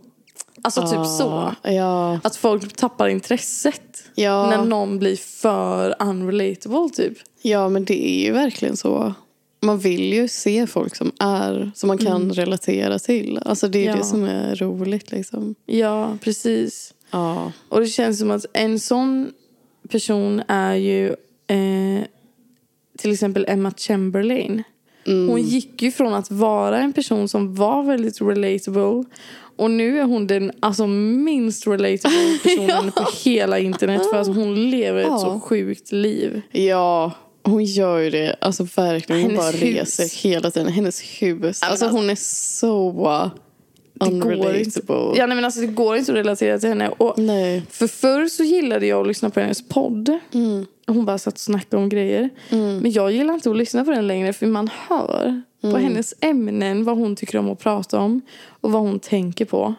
[0.63, 1.55] Alltså typ så.
[1.63, 4.51] Ja, Att folk tappar intresset ja.
[4.51, 7.19] när någon blir för unrelatable typ.
[7.43, 9.15] Ja, men det är ju verkligen så.
[9.61, 13.41] Man vill ju se folk som är, som man kan relatera till.
[13.45, 13.97] Alltså det är Mm.
[13.97, 14.03] Ja.
[14.03, 15.55] det som är roligt liksom.
[15.67, 16.95] Ja, precis.
[17.11, 17.53] Ja.
[17.69, 19.31] Och det känns som att en sån
[19.89, 21.07] person är ju
[21.47, 22.05] eh,
[22.99, 24.63] till exempel Emma Chamberlain.
[25.07, 25.29] Mm.
[25.29, 29.05] Hon gick ju från att vara en person som var väldigt relatable
[29.59, 34.71] och nu är hon den alltså, minst relatable personen på hela internet för att hon
[34.71, 35.19] lever ett Ja.
[35.19, 36.43] så sjukt liv.
[36.53, 38.37] Ja, hon gör ju det.
[38.41, 39.23] Alltså verkligen.
[39.23, 39.77] Hon Hennes bara hus.
[40.01, 40.73] reser hela tiden.
[40.73, 41.43] Hennes hus.
[41.63, 42.91] Alltså alltså- hon är så
[43.95, 45.19] Det går, inte, unrelatable.
[45.19, 46.89] ja, nej, men alltså, det går inte att relatera till henne.
[46.89, 47.63] Och Nej.
[47.71, 50.19] För förr så gillade jag att lyssna på hennes podd.
[50.35, 50.67] Mm.
[50.87, 52.31] Hon bara satt och snackade om grejer.
[52.83, 55.83] Men jag gillar inte att lyssna på den längre för man hör på Mm.
[55.83, 58.21] hennes ämnen vad hon tycker om att prata om
[58.61, 59.75] och vad hon tänker på.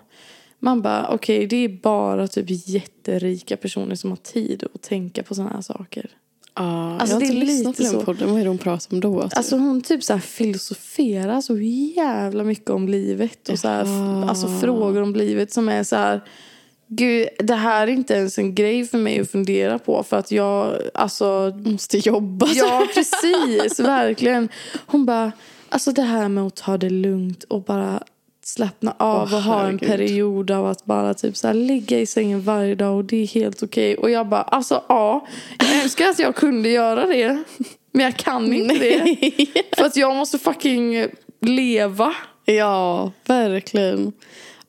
[0.59, 5.35] Man bara, okej det är bara typ jätterika personer som har tid att tänka på
[5.35, 6.09] sådana här saker.
[6.55, 8.29] Ja, Alltså, jag har det inte är lyssnat på den podden.
[8.31, 9.21] Vad är det hon pratar om då?
[9.23, 9.37] Typ?
[9.37, 11.57] Alltså hon typ så här filosoferar så
[11.95, 14.29] jävla mycket om livet och så här, Jaha.
[14.29, 16.21] alltså frågor om livet som är så här
[16.91, 20.31] Gud, det här är inte ens en grej för mig att fundera på för att
[20.31, 22.47] jag, alltså måste jobba.
[22.53, 23.79] Ja, precis.
[23.79, 24.49] Verkligen.
[24.85, 25.31] Hon bara,
[25.69, 28.03] alltså det här med att ta det lugnt och bara
[28.43, 29.89] slappna av Åh, och ha en herregud.
[29.89, 33.27] period av att bara typ så här, ligga i sängen varje dag och det är
[33.27, 33.95] helt okej.
[33.97, 35.27] Och jag bara, alltså ja,
[35.59, 37.43] jag önskar att jag kunde göra det.
[37.91, 39.15] Men jag kan inte det.
[39.77, 41.07] För att jag måste fucking
[41.41, 42.13] leva.
[42.45, 44.13] Ja, verkligen.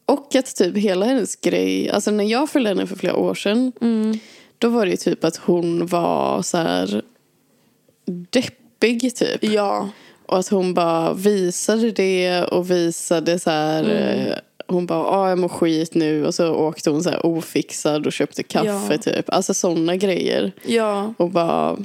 [0.07, 3.73] Och att typ hela hennes grej, alltså när jag följde henne för flera år sedan,
[4.59, 7.03] då var det ju typ att hon var så här
[8.31, 9.45] deppig typ.
[9.45, 9.89] Ja.
[10.31, 14.35] Och att hon bara visade det och visade så här, eh,
[14.67, 18.13] hon bara, ah, jag mår skit nu och så åkte hon så här ofixad och
[18.13, 18.99] köpte kaffe Ja.
[18.99, 19.31] typ.
[19.31, 20.53] Alltså sådana grejer.
[20.67, 21.15] Ja.
[21.17, 21.77] Och bara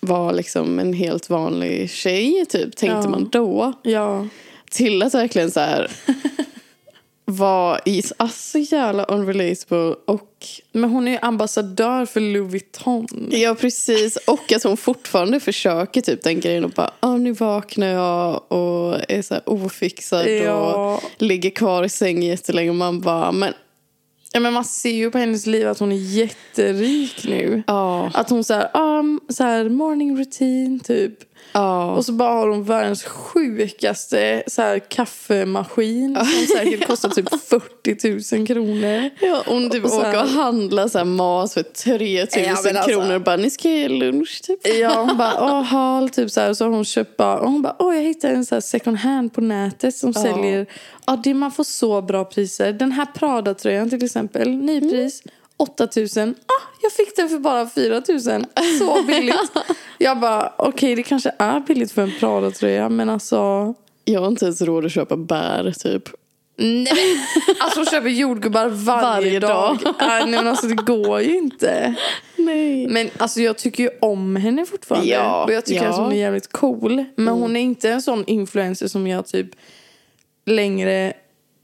[0.00, 3.10] var liksom en helt vanlig tjej typ, tänkte Ja.
[3.10, 3.72] man då.
[3.82, 4.26] Ja.
[4.70, 5.90] Till att verkligen så här
[7.30, 13.06] var i, alltså jävla unrelatable och Men hon är ju ambassadör för Louis Vuitton.
[13.30, 17.86] ja precis och att hon fortfarande försöker typ den grejen och bara ah, nu vaknar
[17.86, 20.94] jag och är så ofixad Ja.
[20.94, 23.52] och ligger kvar i sängen jättelänge och man bara men
[24.32, 27.62] Ja, men man ser ju på hennes liv att hon är jätterik nu.
[27.66, 31.12] ja Att hon så här, um, så här morning routine typ.
[31.52, 37.28] Ja Och så bara har hon världens sjukaste så här, kaffemaskin som säkert kostar typ
[37.48, 39.10] 40 000 kronor.
[39.20, 42.56] Ja, hon typ Och så här- åker och handlar så här mat för 3000 Ja,
[42.64, 44.66] men alltså- kronor och bara ni ska ge lunch typ.
[44.80, 46.54] Ja, hon bara, åh, hal, typ så här.
[46.54, 48.96] Så har hon köpt bara, och hon bara, åh, jag hittade en så här second
[48.96, 50.22] hand på nätet som Ja.
[50.22, 50.66] säljer,
[51.06, 52.72] ja, det man får så bra priser.
[52.72, 55.22] Den här Prada-tröjan till exempel, nypris,
[55.58, 56.34] 8000.
[56.46, 58.46] Ah, jag fick den för bara 4000.
[58.78, 59.52] Så billigt.
[59.98, 63.74] jag bara, okej, det kanske är billigt för en Prada-tröja, men alltså.
[64.04, 66.08] Jag har inte ens råd att köpa bär typ.
[66.60, 66.86] Nej,
[67.60, 69.78] alltså hon köper jordgubbar varje, Varje dag.
[69.78, 69.94] dag.
[70.00, 71.94] Nej, men alltså det går ju inte.
[72.36, 72.86] Nej.
[72.88, 75.08] Men alltså jag tycker ju om henne fortfarande.
[75.08, 75.90] Ja, och jag tycker ja.
[75.90, 77.04] att hon är jävligt cool.
[77.16, 79.50] Men hon är inte en sån influencer som jag typ
[80.46, 81.12] längre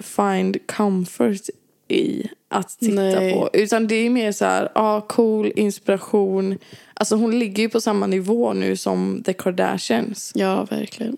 [0.03, 1.40] find comfort
[1.89, 3.32] i att titta Nej.
[3.35, 3.51] på.
[3.53, 6.59] Utan det är mer så här, ja cool, inspiration.
[6.95, 10.32] Alltså hon ligger ju på samma nivå nu som The Kardashians.
[10.35, 11.16] Ja, verkligen.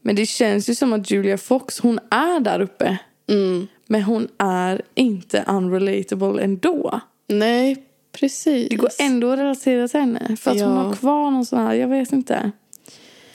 [0.00, 2.98] Men det känns ju som att Julia Fox, hon är där uppe.
[3.28, 3.66] Mm.
[3.86, 7.00] Men hon är inte unrelatable ändå.
[7.28, 7.76] Nej,
[8.12, 8.68] precis.
[8.68, 10.36] Det går ändå att relatera till henne.
[10.40, 10.82] För att hon Ja.
[10.82, 12.50] har kvar någon sån här, jag vet inte.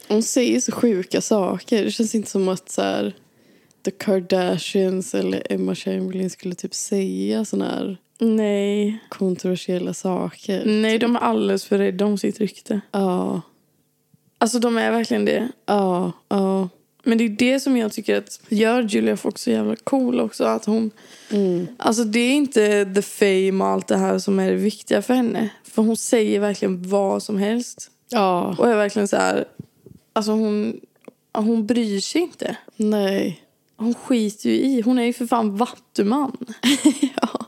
[0.07, 1.83] Hon säger så sjuka saker.
[1.85, 3.13] Det känns inte som att så här,
[3.87, 8.97] The Kardashians eller Emma Chamberlain skulle typ säga såna här Nej.
[9.09, 10.65] kontroversiella saker.
[10.65, 12.81] Nej, de är alldeles för rädda om sitt rykte.
[12.91, 13.41] Ja,
[14.39, 15.47] Alltså de är verkligen det.
[15.65, 16.69] ja, ja.
[17.03, 20.43] Men det är det som jag tycker att gör Julia Fox så jävla cool också.
[20.43, 20.91] Att hon,
[21.31, 21.67] Mm.
[21.77, 25.13] alltså det är inte the fame och allt det här som är det viktiga för
[25.13, 25.49] henne.
[25.63, 27.91] För hon säger verkligen vad som helst.
[28.09, 29.45] Ja, Och är verkligen så här,
[30.13, 30.79] alltså hon,
[31.33, 32.57] hon bryr sig inte.
[32.75, 33.43] nej.
[33.77, 34.81] Hon skiter ju i.
[34.81, 36.37] Hon är ju för fan vattuman.
[37.21, 37.45] ja.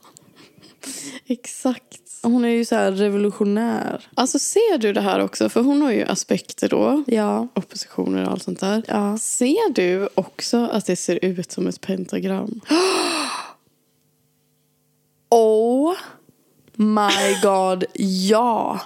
[1.27, 2.01] Exakt.
[2.23, 4.07] Hon är ju så här revolutionär.
[4.15, 5.49] Alltså ser du det här också?
[5.49, 7.03] För hon har ju aspekter då.
[7.07, 7.47] Ja.
[7.55, 8.83] Oppositioner och allt sånt där.
[8.87, 9.17] Ja.
[9.17, 12.61] Ser du också att det ser ut som ett pentagram?
[15.31, 15.95] Oh
[16.75, 17.85] my god,
[18.29, 18.79] ja.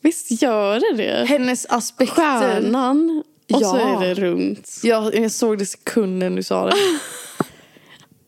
[0.00, 1.24] Visst gör det det?
[1.28, 2.14] Hennes aspekter.
[2.14, 3.22] Stjärnan
[3.52, 4.02] och så Ja.
[4.04, 4.80] är det runt.
[4.82, 6.72] Jag, jag såg det sekunden du sa det.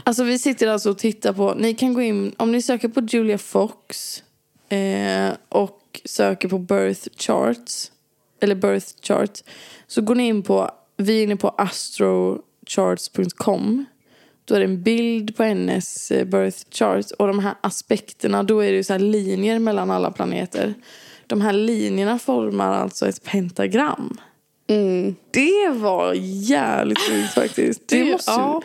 [0.05, 3.01] Alltså vi sitter alltså och tittar på, ni kan gå in, om ni söker på
[3.01, 4.23] Julia Fox
[4.69, 7.93] eh, och söker på birth charts,
[8.41, 9.39] eller birth chart,
[9.87, 13.85] så går ni in på, vi är inne på astrocharts.com.
[14.45, 18.61] Då är det en bild på hennes eh, birth chart och de här aspekterna, då
[18.61, 20.75] är det så här linjer mellan alla planeter.
[21.27, 24.19] De här linjerna formar alltså ett pentagram.
[24.69, 25.15] Mm.
[25.31, 26.13] Det var
[26.51, 27.89] jävligt sjukt faktiskt.
[27.89, 28.63] Det, Det- måste, ja.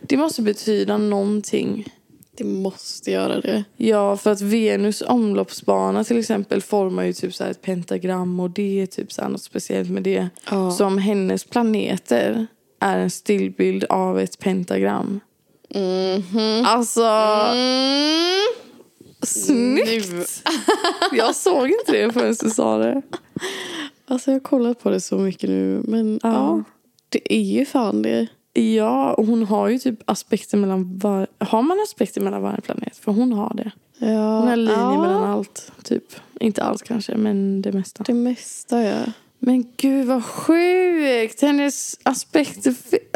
[0.00, 1.88] det måste betyda någonting.
[2.36, 3.64] Det måste göra det.
[3.76, 8.80] Ja, för att Venus omloppsbana till exempel formar ju typ så ett pentagram och det
[8.82, 10.28] är typ så något speciellt med det.
[10.50, 10.70] Ja.
[10.70, 12.46] Som hennes planeter
[12.80, 15.20] är en stillbild av ett pentagram.
[15.74, 16.64] Mhm.
[16.66, 17.02] Alltså,
[17.52, 18.46] Mm.
[19.22, 20.42] snyggt!
[21.12, 23.02] Jag såg inte det förrän du sa det.
[24.08, 25.82] Alltså jag har kollat på det så mycket nu.
[25.84, 26.62] Men ja, Ja.
[27.08, 28.26] det är ju fan det.
[28.52, 31.26] Ja, och hon har ju typ aspekter mellan var...
[31.38, 32.96] Har man aspekter mellan varje planet?
[32.96, 33.70] För hon har det.
[33.98, 34.38] Ja.
[34.38, 35.02] Hon har linjer ja.
[35.02, 36.04] mellan allt, typ.
[36.40, 38.04] Inte allt kanske, men det mesta.
[38.04, 38.98] Det mesta ja.
[39.38, 41.42] Men gud vad sjukt!
[41.42, 42.74] Hennes aspekter,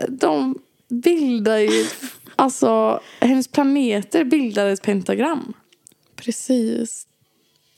[0.08, 1.86] de bildar ju...
[2.36, 5.52] Alltså, hennes planeter bildar ett pentagram.
[6.16, 7.06] Precis.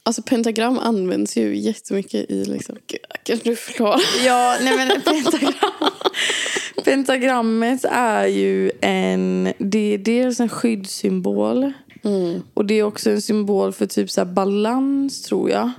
[0.07, 2.77] Alltså pentagram används ju jättemycket i liksom...
[2.87, 4.01] Gud, Kan du förklara?
[4.25, 5.91] Ja, nej men pentagram.
[6.85, 9.53] Pentagrammet är ju en...
[9.59, 11.73] Det är dels en skyddssymbol.
[12.05, 12.43] Mm.
[12.55, 15.71] Och det är också en symbol för typ så balans, tror jag.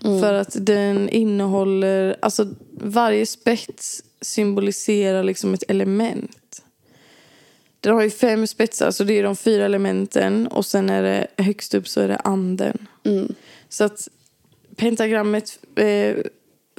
[0.00, 2.16] För att den innehåller...
[2.22, 6.62] Alltså varje spets symboliserar liksom ett element.
[7.82, 10.46] Den har ju fem spetsar, så det är de fyra elementen.
[10.46, 12.86] Och sen är det högst upp så är det anden.
[13.04, 13.34] Mm.
[13.68, 14.08] Så att
[14.76, 16.16] pentagrammet eh,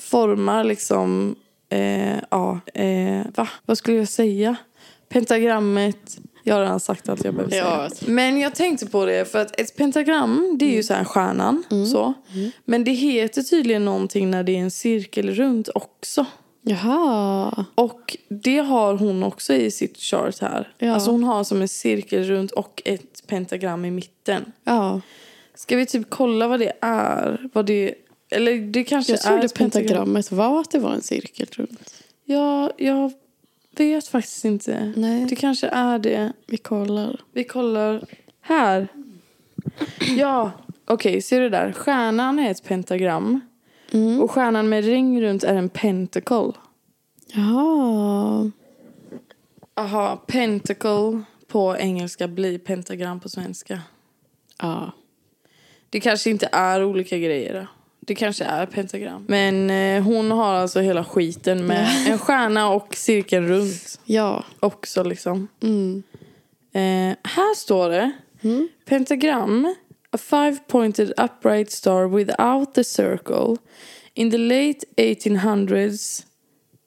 [0.02, 1.36] formar liksom...
[1.70, 3.50] Eh, ja, eh, va?
[3.66, 4.56] Vad skulle jag säga?
[5.10, 6.18] Pentagrammet...
[6.46, 7.90] Jag har redan sagt allt jag behöver Ja.
[7.90, 8.12] säga.
[8.12, 11.64] Men jag tänkte på det, för att ett pentagram det är ju så här stjärnan.
[11.92, 12.14] Så.
[12.66, 16.26] Men det heter tydligen någonting när det är en cirkel runt också.
[16.64, 17.66] Jaha.
[17.76, 20.74] Och det har hon också i sitt chart här.
[20.78, 20.94] Ja.
[20.94, 24.52] Alltså hon har som en cirkel runt och ett pentagram i mitten.
[24.64, 25.02] Ja.
[25.56, 27.50] Ska vi typ kolla vad det är?
[27.54, 27.96] Vad det,
[28.32, 29.72] eller det kanske Jag är trodde pentagram.
[29.72, 31.94] pentagrammet var att det var en cirkel runt.
[32.26, 33.12] Ja, jag
[33.78, 34.94] vet faktiskt inte.
[34.96, 35.26] Nej.
[35.30, 36.34] Det kanske är det.
[36.48, 37.22] Vi kollar.
[37.34, 38.06] Vi kollar
[38.42, 38.88] här.
[40.18, 40.52] Ja,
[40.86, 41.72] okej, ser du där?
[41.72, 43.42] Stjärnan är ett pentagram.
[43.94, 44.22] Mm.
[44.22, 46.52] Och stjärnan med ring runt är en pentacle.
[47.34, 48.52] Jaha.
[49.76, 53.82] Aha, pentacle på engelska blir pentagram på svenska.
[54.62, 54.92] Ja.
[55.90, 57.68] Det kanske inte är olika grejer då.
[58.00, 59.26] Det kanske är pentagram.
[59.28, 64.44] Men eh, hon har alltså hela skiten med en stjärna och cirkeln runt Ja.
[64.60, 65.48] också liksom.
[65.62, 66.04] Mm.
[66.72, 68.68] Eh, här står det Mm.
[68.86, 69.76] pentagram,
[70.14, 73.58] a five-pointed upright star without the circle.
[74.16, 76.26] In the late 1800s,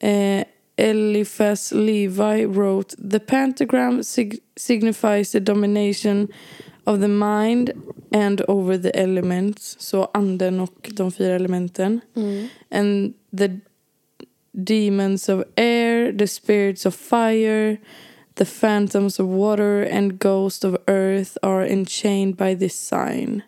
[0.00, 0.44] eh,
[0.78, 6.28] Eliphas Levi wrote the pentagram sig- signifies the domination
[6.84, 7.72] of the mind
[8.12, 9.76] and over the elements.
[9.78, 12.00] Så anden och de fyra elementen.
[12.14, 12.48] Mm.
[12.70, 13.60] And the
[14.52, 17.76] demons of air, the spirits of fire,
[18.36, 23.42] the phantoms of water and ghosts of earth are enchained by this sign.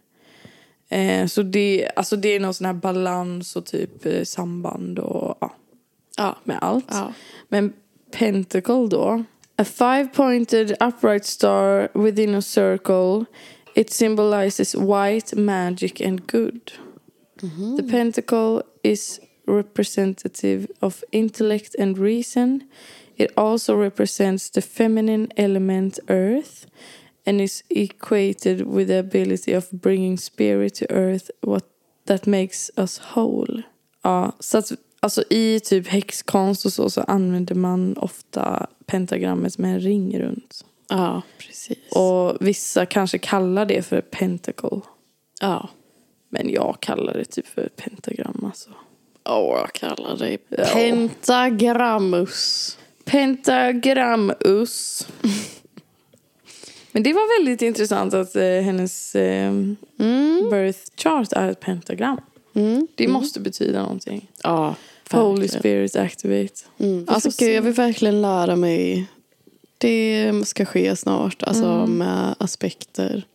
[0.89, 5.39] Eh, så det, alltså det är någon sån här balans och typ eh, samband och
[5.41, 5.55] ja,
[6.17, 6.37] Ja.
[6.45, 6.87] med allt.
[6.89, 7.13] Ja.
[7.49, 7.73] Men
[8.11, 9.25] pentacle då.
[9.57, 13.25] A five-pointed upright star within a circle.
[13.75, 16.73] It symbolizes white magic and good.
[17.77, 22.61] The pentacle is representative of intellect and reason.
[23.19, 26.67] It also represents the feminine element earth
[27.27, 31.65] and is equated with the ability of bringing spirit to earth what
[32.07, 33.63] that makes us whole.
[34.03, 39.75] Ja, så att, alltså i typ häxkonst och så, så använder man ofta pentagrammet med
[39.75, 40.65] en ring runt.
[40.89, 41.79] Ja, precis.
[41.93, 44.81] Och vissa kanske kallar det för pentacle.
[45.41, 45.69] ja.
[46.31, 48.71] Men jag kallar det typ för pentagram alltså.
[49.29, 50.65] Åh, jag kallar dig Ja.
[53.09, 55.07] Pentagramus.
[56.93, 59.53] Men det var väldigt intressant att eh, hennes eh,
[60.01, 60.51] Mm.
[60.51, 62.21] birth chart är ett pentagram.
[62.55, 62.87] Mm.
[62.95, 64.31] Det måste betyda någonting.
[64.43, 64.75] Ja,
[65.11, 66.55] Holy spirit activate.
[66.79, 67.05] Mm.
[67.09, 67.47] Alltså se.
[67.47, 69.07] gud, jag vill verkligen lära mig.
[69.79, 71.99] Det ska ske snart, alltså Mm.
[71.99, 73.27] med aspekter.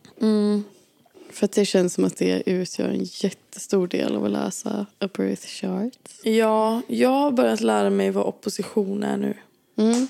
[1.30, 5.08] För att det känns som att det utgör en jättestor del av att läsa a
[5.16, 5.92] birth chart.
[6.22, 9.34] Ja, jag har börjat lära mig vad opposition är nu.
[9.76, 10.06] Mm.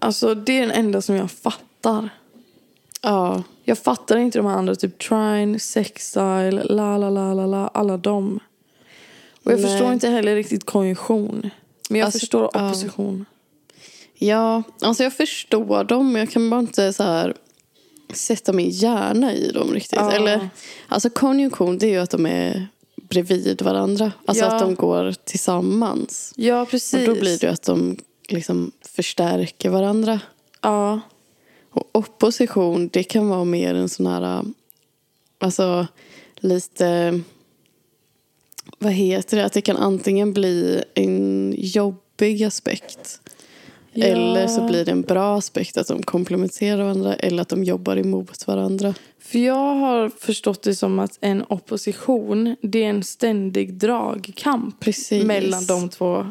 [0.00, 2.08] Alltså det är den enda som jag fattar.
[3.02, 3.42] Ja.
[3.64, 7.96] Jag fattar inte de här andra, typ Trine, Sextile, la la la la la, alla
[7.96, 8.40] dem.
[9.44, 9.70] Och jag Nej.
[9.70, 11.50] förstår inte heller riktigt konjunktion.
[11.90, 12.68] Men jag Alltså, förstår ja.
[12.68, 13.24] opposition.
[14.14, 17.34] Ja, alltså jag förstår dem men jag kan bara inte så här
[18.14, 19.98] sätta min hjärna i dem riktigt.
[20.00, 20.12] Ja.
[20.12, 20.48] Eller,
[20.88, 22.66] alltså konjunktion det är ju att de är
[23.02, 24.12] bredvid varandra.
[24.26, 24.52] Alltså Ja.
[24.54, 26.32] att de går tillsammans.
[26.36, 27.08] Ja, precis.
[27.08, 27.96] Och då blir det ju att de
[28.32, 30.20] liksom förstärker varandra.
[30.62, 31.00] Ja,
[31.76, 34.42] Och opposition det kan vara mer en sån här,
[35.38, 35.86] alltså
[36.36, 37.20] lite,
[38.78, 39.44] vad heter det?
[39.44, 43.20] Att det kan antingen bli en jobbig aspekt.
[43.92, 44.04] Ja.
[44.04, 47.96] Eller så blir det en bra aspekt att de komplementerar varandra eller att de jobbar
[47.96, 48.94] emot varandra.
[49.18, 55.24] För jag har förstått det som att en opposition, det är en ständig dragkamp Precis.
[55.24, 56.26] mellan de två.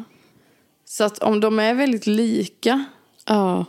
[0.96, 2.84] Så att om de är väldigt lika,
[3.26, 3.64] Ja,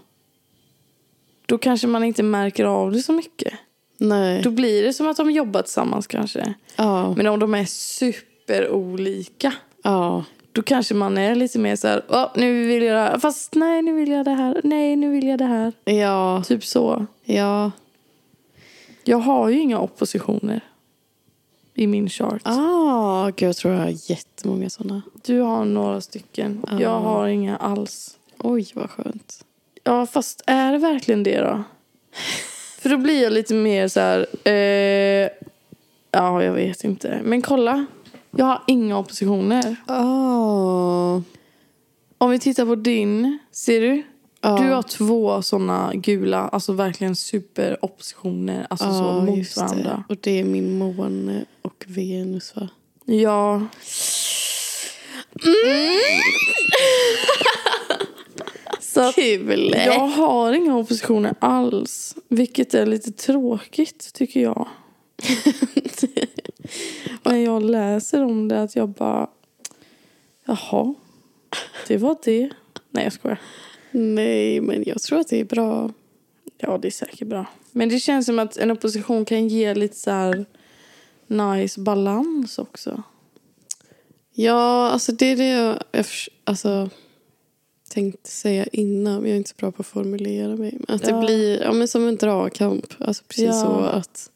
[1.46, 3.54] då kanske man inte märker av det så mycket.
[3.98, 4.42] nej.
[4.42, 6.54] Då blir det som att de jobbar tillsammans kanske.
[6.76, 9.54] Ja, Men om de är superolika,
[9.84, 13.20] ja, då kanske man är lite mer så här, "Åh, nu vill jag det här,
[13.20, 15.74] fast nej, nu vill jag det här, nej, nu vill jag det här.
[15.86, 17.06] ja, Typ så.
[17.24, 17.72] ja.
[19.04, 20.62] Jag har ju inga oppositioner
[21.78, 22.42] i min chart.
[22.44, 25.02] Ah, gud, jag tror jag har jättemånga sådana.
[25.26, 26.66] Du har några stycken.
[26.72, 26.82] Ja.
[26.82, 28.18] Jag har inga alls.
[28.38, 29.46] Oj, vad skönt.
[29.84, 31.64] Ja, fast är det verkligen det då?
[32.80, 34.28] För då blir jag lite mer så här...
[34.44, 35.30] Eh,
[36.12, 37.20] ja, jag vet inte.
[37.24, 37.86] Men kolla.
[38.32, 39.76] Jag har inga oppositioner.
[39.86, 41.22] Ah.
[42.18, 43.38] Om vi tittar på din.
[43.52, 44.04] Ser du?
[44.50, 44.58] Ja.
[44.58, 48.68] Du har två såna gula, alltså verkligen superoppositioner.
[48.70, 49.62] Alltså så Ja, mot just det.
[49.62, 50.04] varandra.
[50.10, 52.70] Och det är min måne och Venus, va?
[53.06, 53.68] Ja.
[58.80, 59.74] Så att Kul!
[59.86, 62.16] jag har inga oppositioner alls.
[62.28, 64.68] Vilket är lite tråkigt tycker jag.
[67.24, 69.28] När jag läser om det att jag bara...
[70.46, 70.94] Jaha,
[71.88, 72.50] det var det.
[72.92, 73.40] Nej jag skojar.
[74.00, 75.92] Nej, men jag tror att det är bra.
[76.58, 77.46] Ja det är säkert bra.
[77.72, 80.46] Men det känns som att en opposition kan ge lite så här
[81.28, 83.04] nice balans också.
[84.34, 85.78] Ja, alltså det är det jag,
[86.44, 86.90] alltså,
[87.90, 89.14] tänkte säga innan.
[89.22, 90.78] Men jag är inte så bra på att formulera mig.
[90.88, 91.16] Men att Ja.
[91.16, 92.86] det blir ja, men som en dragkamp.
[93.00, 93.62] Alltså precis Ja.
[93.62, 94.32] så att...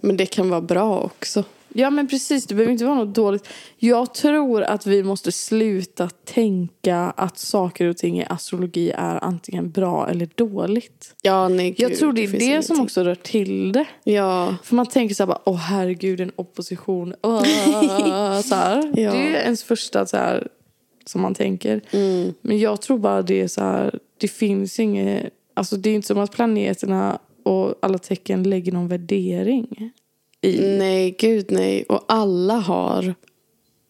[0.00, 1.44] Men det kan vara bra också.
[1.78, 3.48] Ja men precis, det behöver inte vara något dåligt.
[3.78, 9.70] Jag tror att vi måste sluta tänka att saker och ting i astrologi är antingen
[9.70, 11.14] bra eller dåligt.
[11.22, 12.62] Ja, nej, Jag gud, tror det är det ingenting.
[12.76, 13.84] som också rör till det.
[14.04, 17.14] Ja, För man tänker så här bara, åh herregud en opposition.
[17.22, 17.42] Åh,
[18.42, 18.92] så här.
[19.00, 19.12] Ja.
[19.12, 20.48] Det är ens första så här
[21.06, 21.80] som man tänker.
[21.90, 22.34] mm.
[22.40, 26.06] Men jag tror bara det är så här, det finns inget, alltså det är inte
[26.08, 29.92] som att planeterna och alla tecken lägger någon värdering
[30.42, 30.76] i.
[30.78, 31.84] nej, gud nej.
[31.88, 33.14] Och alla har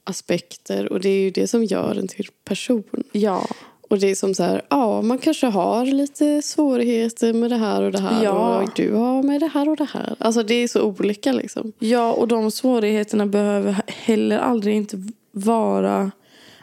[0.05, 0.93] aspekter.
[0.93, 3.05] Och det är ju det som gör en till person.
[3.13, 3.47] Ja.
[3.89, 7.83] Och det är som så här, ja, man kanske har lite svårigheter med det här
[7.83, 8.25] och det här.
[8.25, 8.63] Ja.
[8.63, 10.17] Och du har med det här och det här.
[10.19, 11.73] Alltså det är så olika liksom.
[11.79, 16.11] Ja, och de svårigheterna behöver heller aldrig inte vara...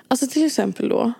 [0.07, 1.13] Alltså till exempel då,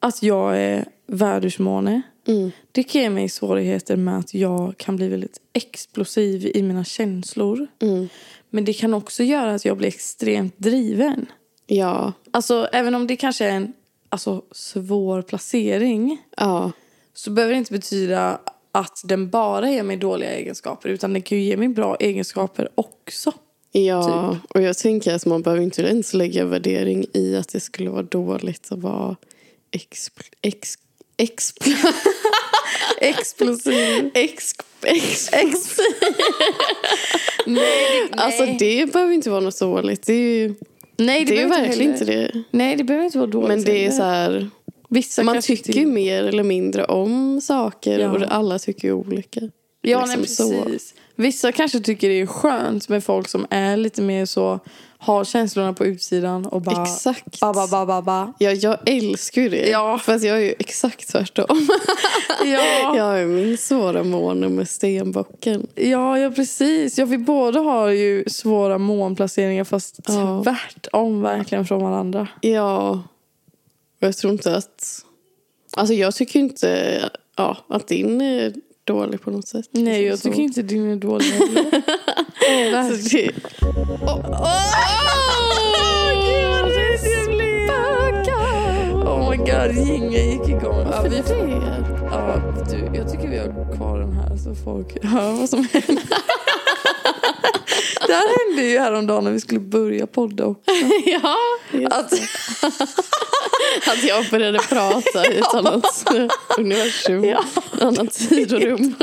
[0.00, 2.02] att jag är värdusmåne.
[2.28, 2.50] Mm.
[2.72, 7.66] Det kan ge mig svårigheter med att jag kan bli väldigt explosiv i mina känslor.
[7.82, 8.08] Mm.
[8.50, 11.26] Men det kan också göra att jag blir extremt driven.
[11.66, 13.72] Ja, Alltså även om det kanske är en
[14.08, 16.72] alltså, svår placering ja,
[17.14, 18.40] så behöver det inte betyda
[18.72, 22.68] att den bara ger mig dåliga egenskaper utan den kan ju ge mig bra egenskaper
[22.74, 23.32] också.
[23.72, 24.32] ja.
[24.42, 24.50] Typ.
[24.50, 28.02] Och jag tänker att man behöver inte ens lägga värdering i att det skulle vara
[28.02, 29.16] dåligt att vara
[29.70, 30.10] ex,
[30.42, 30.74] ex,
[31.18, 31.54] ex,
[33.00, 34.10] Explosiv.
[34.14, 34.52] ex,
[34.82, 35.76] ex, ex.
[37.46, 40.06] nej, Alltså det behöver inte vara något dåligt.
[40.06, 40.54] Det är ju
[40.96, 42.42] nej, det är ju behöver verkligen inte heller- det.
[42.50, 44.50] Nej, det behöver inte vara dåligt Men det är så här,
[44.90, 48.10] Vissa man tycker ju mer eller mindre om saker Ja.
[48.12, 49.40] och alla tycker ju olika.
[49.82, 50.96] Ja, liksom nej, så.
[51.18, 54.60] Vissa kanske tycker det är skönt med folk som är lite mer så,
[54.98, 57.40] har känslorna på utsidan och bara Exakt.
[57.40, 58.32] ba, ba, ba, ba, ba.
[58.38, 59.68] Ja, jag älskar ju det.
[59.68, 59.98] Ja.
[59.98, 61.46] Fast jag är ju exakt tvärtom.
[62.44, 62.96] Ja.
[62.96, 65.66] Jag är min svåra måne med stenbocken.
[65.74, 66.98] Ja, ja, precis.
[66.98, 70.42] Ja, vi båda har ju svåra månplaceringar fast Ja.
[70.44, 72.28] tvärtom verkligen från varandra.
[72.40, 72.90] Ja.
[74.00, 75.04] Och jag tror inte att...
[75.76, 77.02] Alltså jag tycker inte
[77.36, 78.52] ja, att din är
[78.88, 79.66] dålig på något sätt.
[79.70, 81.26] Nej, jag Liksom tycker inte din är dålig
[82.46, 82.96] heller.
[82.96, 83.30] Så det...
[84.02, 84.22] Åh,
[86.24, 87.68] gud vad rädd jag blev!
[89.08, 90.86] Oh my god, jingeln gick igång.
[90.92, 91.22] Ja, vi, det?
[92.10, 96.04] ja, du, jag tycker vi har kvar den här så folk hör vad som händer.
[98.06, 100.70] Det här hände ju häromdagen när vi skulle börja podda också.
[101.04, 101.36] ja,
[101.90, 102.12] Att,
[103.86, 106.04] Att jag började prata i ett annat
[106.58, 107.44] universum, Ja.
[107.80, 108.94] annat tid och rum.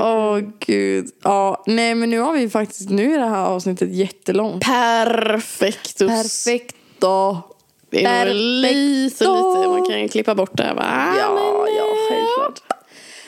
[0.00, 1.06] Åh gud.
[1.22, 4.64] Ja, nej men nu har vi faktiskt, nu är det här avsnittet jättelångt.
[4.64, 6.08] Perfektus.
[6.08, 7.42] Perfekt då.
[7.90, 11.14] Det är nog lite, lite, man kan ju klippa bort det här va?
[11.18, 12.60] Ja, ja, eh, självklart.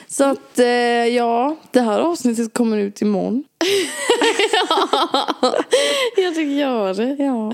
[0.08, 0.66] Så att eh,
[1.16, 3.44] ja, det här avsnittet kommer ut imorgon.
[6.16, 7.16] Jag tycker jag det.
[7.18, 7.52] Ja.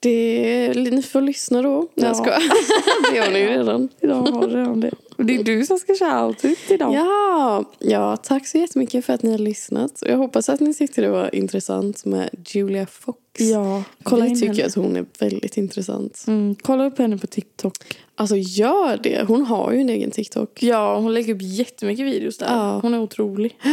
[0.00, 0.72] Det.
[0.76, 1.88] Ni får lyssna då.
[1.94, 2.06] Ja.
[2.06, 2.42] jag skojar.
[3.12, 3.88] Det har ni ju redan.
[4.00, 4.90] Idag har redan det.
[5.16, 6.94] Och det är du som ska köra outfit idag.
[6.94, 10.02] Ja, ja, tack så jättemycket för att ni har lyssnat.
[10.02, 13.18] Och Jag hoppas att ni tyckte det var intressant med Julia Fox.
[13.38, 14.66] Ja, kolla Vi tycker henne.
[14.66, 16.24] att hon är väldigt intressant.
[16.26, 17.74] Mm, kolla upp henne på TikTok.
[18.14, 19.24] Alltså gör det.
[19.28, 20.62] Hon har ju en egen TikTok.
[20.62, 22.46] Ja, hon lägger upp jättemycket videos där.
[22.46, 22.78] Ja.
[22.82, 23.56] Hon är otrolig.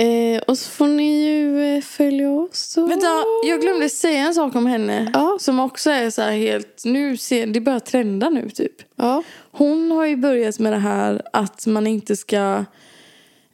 [0.00, 2.76] Eh, och så får ni ju eh, följa oss.
[2.76, 2.90] Och...
[2.90, 3.06] Vänta,
[3.46, 5.10] jag glömde säga en sak om henne.
[5.14, 5.36] Ja.
[5.40, 8.72] Som också är så här helt, nu ser, det börjar trenda nu typ.
[8.96, 9.22] Ja.
[9.50, 12.64] Hon har ju börjat med det här att man inte ska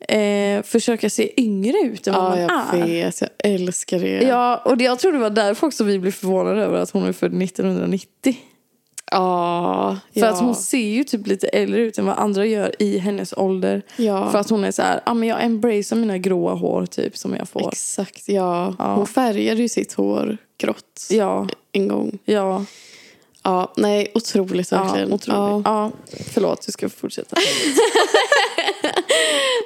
[0.09, 3.05] eh, försöka se yngre ut än vad ja, man jag är.
[3.05, 3.20] vet.
[3.20, 4.22] Jag älskar det.
[4.22, 7.05] Ja, och det, jag tror det var därför också vi blev förvånade över att hon
[7.05, 8.36] är född 1990.
[9.11, 10.28] Ja, För ja.
[10.28, 13.82] att hon ser ju typ lite äldre ut än vad andra gör i hennes ålder.
[13.96, 14.30] Ja.
[14.30, 17.34] För att hon är så här, ah, men jag embracear mina gråa hår typ som
[17.36, 17.68] jag får.
[17.68, 18.74] Exakt, ja.
[18.78, 18.94] Ja.
[18.94, 22.18] Hon färgade ju sitt hår grått Ja, en gång.
[22.24, 22.64] ja,
[23.42, 25.12] Ja, nej, otroligt ja, verkligen.
[25.12, 25.66] otroligt.
[25.66, 25.90] Ja.
[26.34, 27.36] förlåt, du ska fortsätta.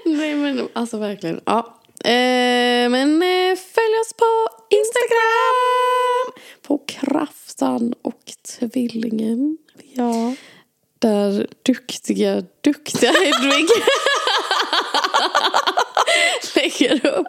[0.04, 1.40] Nej, men alltså verkligen.
[1.44, 1.58] Ja.
[2.04, 6.19] Eh, men eh, följ oss på Instagram!
[6.70, 9.58] På Kraftan och Tvillingen.
[9.94, 10.34] Ja.
[10.98, 13.68] Där duktiga, duktiga Hedvig
[16.56, 17.26] lägger upp.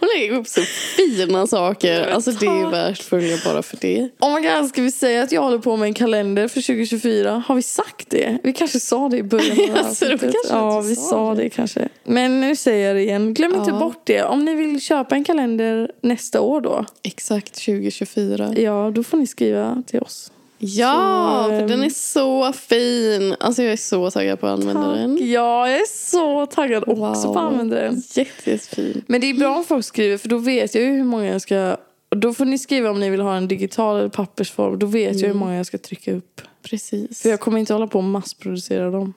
[0.00, 0.62] Hon lägger upp så
[0.96, 2.06] fina saker.
[2.06, 4.08] Alltså det är värt följa bara för det.
[4.20, 7.42] Oh my god, ska vi säga att jag håller på med en kalender för 2024?
[7.46, 8.38] Har vi sagt det?
[8.42, 10.20] Vi kanske sa det i början av tror avsnittet.
[10.20, 11.42] kanske Ja, vi sa det.
[11.42, 11.88] det kanske.
[12.04, 13.34] Men nu säger jag det igen.
[13.34, 13.78] Glöm inte Ja.
[13.78, 14.22] bort det.
[14.24, 16.84] Om ni vill köpa en kalender nästa år då.
[17.02, 18.54] Exakt 2024.
[18.56, 20.32] Ja, då får ni skriva till oss.
[20.62, 23.36] Ja, Så, för den ehm, är så fin.
[23.40, 25.18] Alltså jag är så taggad på att använda den.
[25.30, 28.02] Ja, jag är så taggad också på att använda den.
[28.14, 29.04] Jätte, jättefin.
[29.06, 31.42] Men det är bra om folk skriver för då vet jag ju hur många jag
[31.42, 31.76] ska...
[32.08, 34.78] Då får ni skriva om ni vill ha en digital eller pappersform.
[34.78, 36.40] Då vet jag hur många jag ska trycka upp.
[36.62, 37.22] Precis.
[37.22, 39.14] För jag kommer inte hålla på och massproducera dem.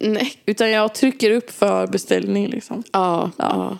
[0.00, 0.32] Nej.
[0.46, 2.82] Utan jag trycker upp för beställning liksom.
[2.92, 3.44] Ja, Ja.
[3.48, 3.78] ja.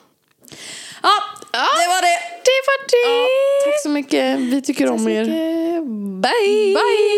[1.55, 1.61] Ja.
[1.81, 2.19] Det var det.
[2.49, 3.09] Det var det.
[3.09, 3.29] Ja,
[3.65, 4.39] tack så mycket.
[4.39, 5.25] Vi tycker tack om er.
[5.25, 5.85] Mycket.
[6.23, 6.75] Bye.
[6.75, 7.15] Bye.